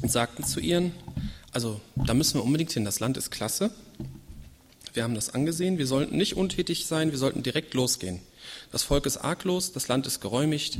und 0.00 0.10
sagten 0.10 0.44
zu 0.44 0.60
ihren, 0.60 0.92
also 1.52 1.80
da 1.96 2.14
müssen 2.14 2.34
wir 2.34 2.44
unbedingt 2.44 2.72
hin, 2.72 2.84
das 2.84 3.00
Land 3.00 3.16
ist 3.16 3.30
klasse. 3.30 3.70
Wir 4.94 5.02
haben 5.02 5.14
das 5.14 5.30
angesehen, 5.34 5.78
wir 5.78 5.86
sollten 5.86 6.16
nicht 6.16 6.36
untätig 6.36 6.86
sein, 6.86 7.10
wir 7.10 7.18
sollten 7.18 7.42
direkt 7.42 7.74
losgehen. 7.74 8.20
Das 8.70 8.82
Volk 8.82 9.06
ist 9.06 9.18
arglos, 9.18 9.72
das 9.72 9.88
Land 9.88 10.06
ist 10.06 10.20
geräumigt. 10.20 10.78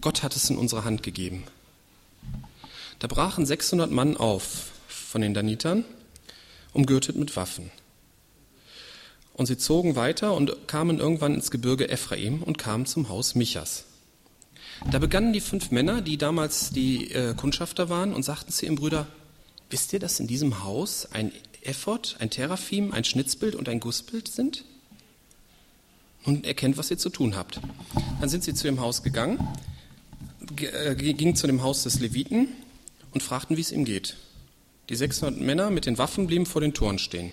Gott 0.00 0.22
hat 0.22 0.36
es 0.36 0.50
in 0.50 0.56
unsere 0.56 0.84
Hand 0.84 1.02
gegeben. 1.02 1.44
Da 2.98 3.06
brachen 3.06 3.46
600 3.46 3.90
Mann 3.90 4.16
auf 4.16 4.72
von 4.88 5.20
den 5.20 5.34
Danitern, 5.34 5.84
umgürtet 6.72 7.16
mit 7.16 7.36
Waffen. 7.36 7.70
Und 9.32 9.46
sie 9.46 9.58
zogen 9.58 9.96
weiter 9.96 10.34
und 10.34 10.68
kamen 10.68 10.98
irgendwann 10.98 11.34
ins 11.34 11.50
Gebirge 11.50 11.88
Ephraim 11.88 12.42
und 12.42 12.58
kamen 12.58 12.86
zum 12.86 13.08
Haus 13.08 13.34
Michas. 13.34 13.84
Da 14.90 14.98
begannen 14.98 15.32
die 15.32 15.40
fünf 15.40 15.70
Männer, 15.70 16.02
die 16.02 16.18
damals 16.18 16.70
die 16.70 17.10
äh, 17.12 17.34
Kundschafter 17.34 17.88
waren, 17.88 18.12
und 18.12 18.22
sagten 18.22 18.52
zu 18.52 18.66
ihren 18.66 18.76
Brüdern, 18.76 19.06
wisst 19.70 19.92
ihr, 19.92 19.98
dass 19.98 20.20
in 20.20 20.26
diesem 20.26 20.64
Haus 20.64 21.08
ein 21.12 21.32
Ephod, 21.62 22.16
ein 22.18 22.30
Teraphim, 22.30 22.92
ein 22.92 23.04
Schnitzbild 23.04 23.54
und 23.54 23.68
ein 23.68 23.80
Gussbild 23.80 24.28
sind? 24.28 24.64
Nun 26.26 26.44
erkennt, 26.44 26.76
was 26.76 26.90
ihr 26.90 26.98
zu 26.98 27.10
tun 27.10 27.36
habt. 27.36 27.60
Dann 28.20 28.28
sind 28.28 28.44
sie 28.44 28.54
zu 28.54 28.64
dem 28.64 28.80
Haus 28.80 29.02
gegangen, 29.02 29.46
äh, 30.56 30.94
gingen 30.94 31.36
zu 31.36 31.46
dem 31.46 31.62
Haus 31.62 31.82
des 31.82 32.00
Leviten 32.00 32.48
und 33.12 33.22
fragten, 33.22 33.56
wie 33.56 33.62
es 33.62 33.72
ihm 33.72 33.84
geht. 33.84 34.16
Die 34.90 34.96
600 34.96 35.40
Männer 35.40 35.70
mit 35.70 35.86
den 35.86 35.98
Waffen 35.98 36.26
blieben 36.26 36.46
vor 36.46 36.60
den 36.60 36.74
Toren 36.74 36.98
stehen. 36.98 37.32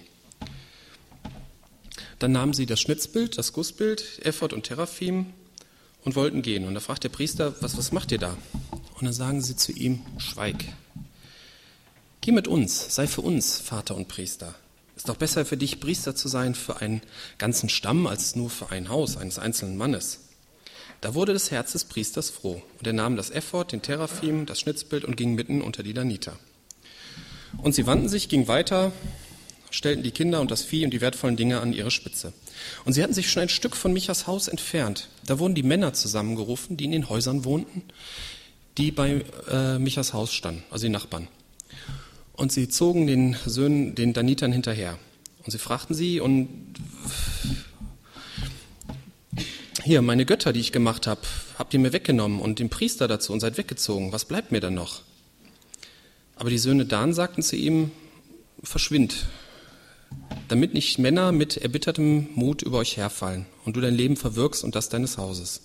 Dann 2.19 2.31
nahmen 2.31 2.53
sie 2.53 2.65
das 2.65 2.79
Schnitzbild, 2.79 3.37
das 3.37 3.51
Gussbild, 3.51 4.19
Ephod 4.23 4.53
und 4.53 4.63
Teraphim 4.63 5.33
und 6.03 6.15
wollten 6.15 6.41
gehen. 6.41 6.65
Und 6.65 6.73
da 6.73 6.79
fragt 6.79 7.03
der 7.03 7.09
Priester, 7.09 7.55
was, 7.61 7.77
was 7.77 7.91
macht 7.91 8.11
ihr 8.11 8.17
da? 8.17 8.37
Und 8.71 9.05
dann 9.05 9.13
sagen 9.13 9.41
sie 9.41 9.55
zu 9.55 9.71
ihm, 9.71 10.01
schweig. 10.17 10.65
Geh 12.21 12.31
mit 12.31 12.47
uns, 12.47 12.93
sei 12.93 13.07
für 13.07 13.21
uns 13.21 13.59
Vater 13.59 13.95
und 13.95 14.07
Priester. 14.07 14.55
Ist 14.95 15.09
doch 15.09 15.17
besser 15.17 15.45
für 15.45 15.57
dich, 15.57 15.79
Priester 15.79 16.15
zu 16.15 16.27
sein 16.27 16.53
für 16.53 16.81
einen 16.81 17.01
ganzen 17.39 17.69
Stamm, 17.69 18.05
als 18.05 18.35
nur 18.35 18.51
für 18.51 18.69
ein 18.69 18.89
Haus 18.89 19.17
eines 19.17 19.39
einzelnen 19.39 19.77
Mannes. 19.77 20.19
Da 21.01 21.15
wurde 21.15 21.33
das 21.33 21.49
Herz 21.49 21.71
des 21.71 21.85
Priesters 21.85 22.29
froh, 22.29 22.61
und 22.77 22.85
er 22.85 22.93
nahm 22.93 23.15
das 23.15 23.31
Ephod, 23.31 23.71
den 23.71 23.81
Teraphim, 23.81 24.45
das 24.45 24.59
Schnitzbild 24.59 25.03
und 25.03 25.17
ging 25.17 25.33
mitten 25.33 25.63
unter 25.63 25.81
die 25.81 25.95
Daniter. 25.95 26.37
Und 27.57 27.73
sie 27.73 27.87
wandten 27.87 28.09
sich, 28.09 28.29
gingen 28.29 28.47
weiter, 28.47 28.91
stellten 29.71 30.03
die 30.03 30.11
Kinder 30.11 30.41
und 30.41 30.51
das 30.51 30.63
Vieh 30.63 30.85
und 30.85 30.91
die 30.91 31.01
wertvollen 31.01 31.35
Dinge 31.35 31.59
an 31.59 31.73
ihre 31.73 31.89
Spitze. 31.89 32.33
Und 32.85 32.93
sie 32.93 33.01
hatten 33.01 33.13
sich 33.13 33.31
schon 33.31 33.43
ein 33.43 33.49
Stück 33.49 33.75
von 33.75 33.91
Michas 33.93 34.27
Haus 34.27 34.47
entfernt. 34.47 35.09
Da 35.25 35.39
wurden 35.39 35.55
die 35.55 35.63
Männer 35.63 35.93
zusammengerufen, 35.93 36.77
die 36.77 36.85
in 36.85 36.91
den 36.91 37.09
Häusern 37.09 37.45
wohnten, 37.45 37.83
die 38.77 38.91
bei 38.91 39.25
äh, 39.49 39.79
Michas 39.79 40.13
Haus 40.13 40.33
standen, 40.33 40.63
also 40.69 40.85
die 40.85 40.91
Nachbarn. 40.91 41.27
Und 42.33 42.51
sie 42.51 42.69
zogen 42.69 43.07
den 43.07 43.35
Söhnen, 43.45 43.95
den 43.95 44.13
Danitern 44.13 44.51
hinterher. 44.51 44.99
Und 45.43 45.51
sie 45.51 45.57
fragten 45.57 45.95
sie, 45.95 46.19
und 46.19 46.47
hier, 49.83 50.01
meine 50.01 50.25
Götter, 50.25 50.53
die 50.53 50.59
ich 50.59 50.71
gemacht 50.71 51.07
habe, 51.07 51.21
habt 51.57 51.73
ihr 51.73 51.79
mir 51.79 51.93
weggenommen 51.93 52.39
und 52.39 52.59
den 52.59 52.69
Priester 52.69 53.07
dazu 53.07 53.33
und 53.33 53.39
seid 53.39 53.57
weggezogen. 53.57 54.11
Was 54.11 54.25
bleibt 54.25 54.51
mir 54.51 54.59
dann 54.59 54.75
noch? 54.75 55.01
Aber 56.35 56.49
die 56.49 56.57
Söhne 56.57 56.85
Dan 56.85 57.13
sagten 57.13 57.43
zu 57.43 57.55
ihm, 57.55 57.91
verschwind, 58.63 59.25
damit 60.51 60.73
nicht 60.73 60.99
Männer 60.99 61.31
mit 61.31 61.55
erbittertem 61.55 62.27
Mut 62.35 62.61
über 62.61 62.79
euch 62.79 62.97
herfallen 62.97 63.45
und 63.63 63.77
du 63.77 63.81
dein 63.81 63.95
Leben 63.95 64.17
verwirkst 64.17 64.65
und 64.65 64.75
das 64.75 64.89
deines 64.89 65.17
Hauses. 65.17 65.61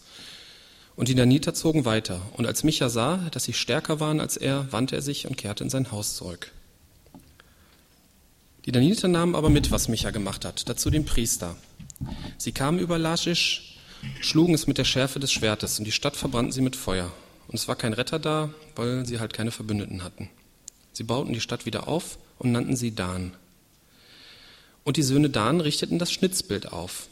Und 0.95 1.09
die 1.09 1.17
Daniter 1.17 1.55
zogen 1.55 1.85
weiter. 1.85 2.23
Und 2.37 2.47
als 2.47 2.63
Micha 2.63 2.89
sah, 2.89 3.17
dass 3.33 3.43
sie 3.43 3.53
stärker 3.53 3.99
waren 3.99 4.21
als 4.21 4.37
er, 4.37 4.73
wandte 4.73 4.95
er 4.95 5.03
sich 5.03 5.27
und 5.27 5.37
kehrte 5.37 5.65
in 5.65 5.71
sein 5.71 5.91
Haus 5.91 6.15
zurück. 6.15 6.53
Die 8.65 8.71
Daniter 8.71 9.09
nahmen 9.09 9.35
aber 9.35 9.51
mit, 9.51 9.73
was 9.73 9.89
Micha 9.89 10.13
gemacht 10.13 10.45
hat, 10.45 10.69
dazu 10.69 10.89
den 10.89 11.05
Priester. 11.05 11.57
Sie 12.39 12.53
kamen 12.53 12.79
über 12.79 12.97
Laschisch, 12.97 13.79
schlugen 14.21 14.55
es 14.55 14.69
mit 14.69 14.79
der 14.79 14.85
Schärfe 14.85 15.19
des 15.19 15.33
Schwertes 15.33 15.81
und 15.81 15.85
die 15.85 15.93
Stadt 15.93 16.17
verbrannten 16.17 16.53
sie 16.53 16.63
mit 16.63 16.77
Feuer. 16.77 17.11
Und 17.49 17.57
es 17.57 17.67
war 17.67 17.75
kein 17.75 17.93
Retter 17.93 18.21
da, 18.21 18.51
weil 18.77 19.05
sie 19.05 19.19
halt 19.19 19.35
keine 19.35 19.51
Verbündeten 19.51 20.05
hatten. 20.05 20.31
Sie 20.93 21.03
bauten 21.03 21.33
die 21.33 21.41
Stadt 21.41 21.67
wieder 21.67 21.89
auf 21.89 22.19
und 22.39 22.53
nannten 22.53 22.77
sie 22.77 22.95
Dan. 22.95 23.33
Und 24.87 24.97
die 24.97 25.03
Söhne 25.03 25.29
Dan 25.29 25.61
richteten 25.61 25.99
das 25.99 26.13
Schnitzbild 26.13 26.73
auf. 26.73 27.09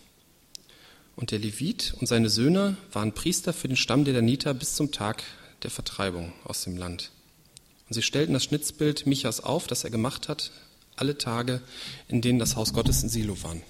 Und 1.16 1.32
der 1.32 1.40
Levit 1.40 1.92
und 1.98 2.06
seine 2.06 2.30
Söhne 2.30 2.76
waren 2.92 3.12
Priester 3.12 3.52
für 3.52 3.66
den 3.66 3.76
Stamm 3.76 4.04
der 4.04 4.14
Daniter 4.14 4.54
bis 4.54 4.76
zum 4.76 4.92
Tag 4.92 5.24
der 5.64 5.72
Vertreibung 5.72 6.32
aus 6.44 6.62
dem 6.62 6.76
Land. 6.76 7.10
Und 7.88 7.94
sie 7.94 8.02
stellten 8.02 8.32
das 8.32 8.44
Schnitzbild 8.44 9.08
Michas 9.08 9.40
auf, 9.40 9.66
das 9.66 9.82
er 9.82 9.90
gemacht 9.90 10.28
hat, 10.28 10.52
alle 10.94 11.18
Tage, 11.18 11.62
in 12.06 12.22
denen 12.22 12.38
das 12.38 12.54
Haus 12.54 12.74
Gottes 12.74 13.02
in 13.02 13.08
Silo 13.08 13.42
waren. 13.42 13.62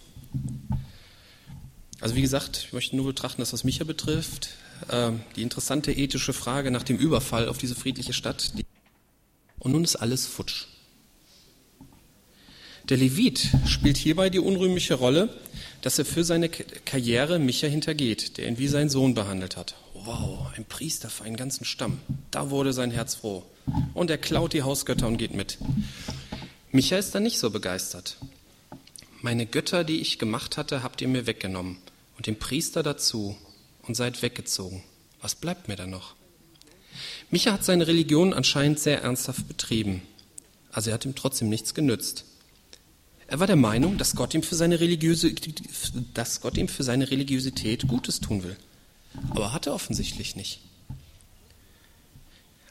Also 2.03 2.15
wie 2.15 2.21
gesagt, 2.23 2.65
ich 2.67 2.75
möchte 2.75 2.97
nur 2.97 3.07
betrachten, 3.07 3.41
dass 3.41 3.55
was 3.55 3.65
Micha 3.65 3.85
betrifft, 3.85 4.51
äh, 4.89 5.13
die 5.35 5.43
interessante 5.43 5.93
ethische 5.93 6.35
Frage 6.35 6.71
nach 6.71 6.83
dem 6.83 6.99
Überfall 6.99 7.49
auf 7.49 7.57
diese 7.57 7.75
friedliche 7.75 8.13
Stadt. 8.13 8.53
Und 9.59 9.73
nun 9.73 9.83
ist 9.83 9.97
alles 9.97 10.27
futsch. 10.27 10.67
Der 12.91 12.99
Levit 12.99 13.49
spielt 13.67 13.97
hierbei 13.97 14.29
die 14.29 14.39
unrühmliche 14.39 14.95
Rolle, 14.95 15.31
dass 15.81 15.99
er 15.99 16.05
für 16.05 16.23
seine 16.23 16.51
Karriere 16.51 17.39
Micha 17.39 17.67
hintergeht, 17.67 18.37
der 18.37 18.47
ihn 18.47 18.59
wie 18.59 18.69
sein 18.69 18.91
Sohn 18.91 19.15
behandelt 19.15 19.57
hat. 19.57 19.75
Wow, 19.95 20.49
ein 20.55 20.67
Priester 20.67 21.09
für 21.09 21.25
einen 21.25 21.37
ganzen 21.37 21.65
Stamm. 21.65 21.99
Da 22.31 22.51
wurde 22.51 22.75
sein 22.75 22.91
Herz 22.91 23.15
froh. 23.15 23.43
Und 23.95 24.11
er 24.11 24.19
klaut 24.19 24.53
die 24.53 24.63
Hausgötter 24.63 25.07
und 25.07 25.17
geht 25.17 25.35
mit. 25.35 25.57
Micha 26.73 26.99
ist 26.99 27.15
da 27.15 27.21
nicht 27.21 27.39
so 27.39 27.51
begeistert. 27.51 28.19
Meine 29.23 29.47
Götter, 29.47 29.85
die 29.85 30.01
ich 30.01 30.19
gemacht 30.19 30.59
hatte, 30.59 30.83
habt 30.83 31.01
ihr 31.01 31.09
mir 31.09 31.27
weggenommen 31.27 31.79
und 32.19 32.27
den 32.27 32.39
Priester 32.39 32.83
dazu 32.83 33.35
und 33.83 33.95
seid 33.95 34.21
weggezogen. 34.21 34.83
Was 35.23 35.35
bleibt 35.35 35.69
mir 35.69 35.77
da 35.77 35.87
noch? 35.87 36.15
Micha 37.31 37.53
hat 37.53 37.65
seine 37.65 37.87
Religion 37.87 38.35
anscheinend 38.35 38.79
sehr 38.79 39.01
ernsthaft 39.01 39.49
betrieben. 39.49 40.03
Also 40.71 40.91
er 40.91 40.95
hat 40.95 41.07
ihm 41.07 41.15
trotzdem 41.15 41.49
nichts 41.49 41.73
genützt. 41.73 42.27
Er 43.35 43.41
war 43.41 43.49
der 43.49 43.57
Meinung, 43.57 43.99
dass 43.99 44.15
Gott 44.15 44.33
ihm 44.33 44.45
für 44.45 44.55
seine, 44.55 44.79
religiöse, 44.79 45.35
dass 46.15 46.41
Gott 46.41 46.57
ihm 46.57 46.69
für 46.69 46.85
seine 46.85 47.11
Religiosität 47.11 47.89
Gutes 47.89 48.21
tun 48.21 48.45
will. 48.45 48.57
Aber 49.31 49.53
hat 49.53 49.67
er 49.67 49.75
offensichtlich 49.75 50.37
nicht. 50.37 50.61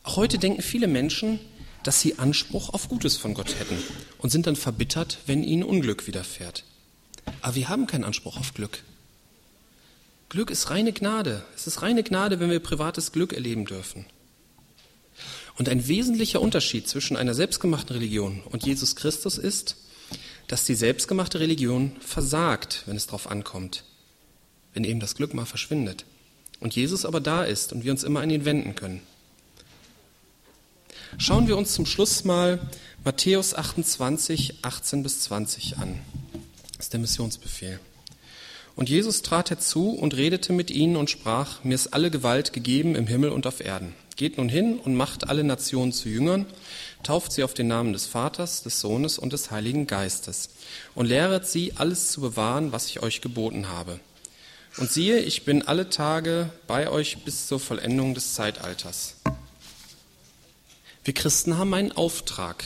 Auch 0.04 0.16
heute 0.16 0.38
denken 0.38 0.62
viele 0.62 0.88
Menschen, 0.88 1.42
dass 1.84 2.00
sie 2.00 2.18
Anspruch 2.18 2.70
auf 2.70 2.88
Gutes 2.88 3.18
von 3.18 3.34
Gott 3.34 3.60
hätten 3.60 3.78
und 4.20 4.30
sind 4.30 4.48
dann 4.48 4.56
verbittert, 4.56 5.18
wenn 5.26 5.44
ihnen 5.44 5.64
Unglück 5.64 6.08
widerfährt. 6.08 6.64
Aber 7.42 7.56
wir 7.56 7.68
haben 7.68 7.86
keinen 7.86 8.06
Anspruch 8.06 8.38
auf 8.38 8.54
Glück. 8.54 8.84
Glück 10.30 10.50
ist 10.50 10.70
reine 10.70 10.94
Gnade. 10.94 11.44
Es 11.58 11.68
ist 11.68 11.82
reine 11.82 12.04
Gnade, 12.04 12.40
wenn 12.40 12.50
wir 12.50 12.62
privates 12.62 13.12
Glück 13.12 13.34
erleben 13.34 13.66
dürfen. 13.66 14.06
Und 15.58 15.68
ein 15.68 15.90
wesentlicher 15.90 16.40
Unterschied 16.40 16.88
zwischen 16.88 17.18
einer 17.18 17.34
selbstgemachten 17.34 17.94
Religion 17.98 18.42
und 18.50 18.66
Jesus 18.66 18.96
Christus 18.96 19.38
ist, 19.38 19.76
dass 20.48 20.66
die 20.66 20.76
selbstgemachte 20.76 21.40
Religion 21.40 21.94
versagt, 22.00 22.84
wenn 22.86 22.96
es 22.96 23.08
darauf 23.08 23.30
ankommt, 23.30 23.84
wenn 24.74 24.84
eben 24.84 25.00
das 25.00 25.16
Glück 25.16 25.34
mal 25.34 25.46
verschwindet. 25.46 26.06
Und 26.60 26.76
Jesus 26.76 27.06
aber 27.06 27.20
da 27.20 27.44
ist 27.44 27.74
und 27.74 27.84
wir 27.84 27.92
uns 27.92 28.04
immer 28.04 28.22
an 28.22 28.30
ihn 28.30 28.46
wenden 28.46 28.76
können. 28.76 29.02
Schauen 31.18 31.48
wir 31.48 31.58
uns 31.58 31.74
zum 31.74 31.86
Schluss 31.86 32.24
mal 32.24 32.60
Matthäus 33.04 33.54
28, 33.54 34.64
18 34.64 35.04
bis 35.04 35.22
20 35.22 35.78
an. 35.78 36.00
Das 36.78 36.88
ist 36.88 36.94
der 36.94 37.00
Missionsbefehl. 37.00 37.80
Und 38.76 38.90
Jesus 38.90 39.22
trat 39.22 39.52
herzu 39.52 39.90
und 39.92 40.16
redete 40.16 40.54
mit 40.54 40.72
ihnen 40.72 40.96
und 40.96 41.10
sprach, 41.10 41.64
mir 41.64 41.76
ist 41.76 41.94
alle 41.94 42.10
Gewalt 42.10 42.54
gegeben 42.54 42.96
im 42.96 43.06
Himmel 43.06 43.30
und 43.30 43.46
auf 43.46 43.60
Erden. 43.60 43.94
Geht 44.16 44.38
nun 44.38 44.50
hin 44.50 44.80
und 44.80 44.96
macht 44.96 45.28
alle 45.28 45.44
Nationen 45.44 45.92
zu 45.92 46.10
Jüngern, 46.10 46.46
tauft 47.04 47.32
sie 47.32 47.44
auf 47.44 47.54
den 47.54 47.68
Namen 47.68 47.94
des 47.94 48.06
Vaters, 48.06 48.64
des 48.64 48.80
Sohnes 48.80 49.18
und 49.18 49.34
des 49.34 49.52
Heiligen 49.52 49.88
Geistes 49.88 50.50
und 50.96 51.06
lehret 51.06 51.48
sie, 51.48 51.74
alles 51.76 52.12
zu 52.12 52.22
bewahren, 52.22 52.72
was 52.72 52.88
ich 52.88 53.02
euch 53.02 53.22
geboten 53.22 53.70
habe. 53.70 54.00
Und 54.78 54.92
siehe, 54.92 55.20
ich 55.20 55.46
bin 55.46 55.62
alle 55.62 55.90
Tage 55.90 56.50
bei 56.66 56.90
euch 56.90 57.24
bis 57.24 57.48
zur 57.48 57.60
Vollendung 57.60 58.16
des 58.16 58.34
Zeitalters. 58.34 59.18
Wir 61.04 61.14
Christen 61.14 61.58
haben 61.58 61.74
einen 61.74 61.92
Auftrag, 61.92 62.64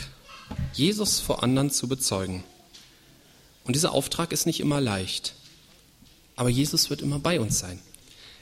Jesus 0.71 1.19
vor 1.19 1.43
anderen 1.43 1.71
zu 1.71 1.87
bezeugen. 1.87 2.43
Und 3.65 3.75
dieser 3.75 3.91
Auftrag 3.91 4.31
ist 4.31 4.45
nicht 4.45 4.61
immer 4.61 4.79
leicht. 4.79 5.33
Aber 6.35 6.49
Jesus 6.49 6.89
wird 6.89 7.01
immer 7.01 7.19
bei 7.19 7.39
uns 7.39 7.59
sein. 7.59 7.79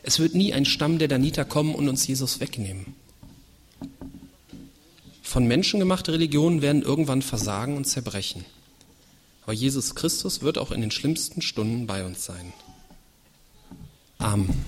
Es 0.04 0.20
wird 0.20 0.36
nie 0.36 0.54
ein 0.54 0.66
Stamm 0.66 1.00
der 1.00 1.08
Daniter 1.08 1.46
kommen 1.46 1.74
und 1.74 1.90
uns 1.90 2.06
Jesus 2.06 2.40
wegnehmen. 2.40 2.96
Von 5.26 5.48
Menschen 5.48 5.80
gemachte 5.80 6.14
Religionen 6.14 6.62
werden 6.62 6.84
irgendwann 6.84 7.24
versagen 7.24 7.76
und 7.78 7.86
zerbrechen. 7.86 8.46
Aber 9.44 9.54
Jesus 9.54 9.96
Christus 9.96 10.42
wird 10.42 10.58
auch 10.58 10.72
in 10.72 10.82
den 10.82 10.92
schlimmsten 10.92 11.42
Stunden 11.42 11.88
bei 11.88 12.06
uns 12.06 12.24
sein. 12.26 12.54
Amen. 14.20 14.66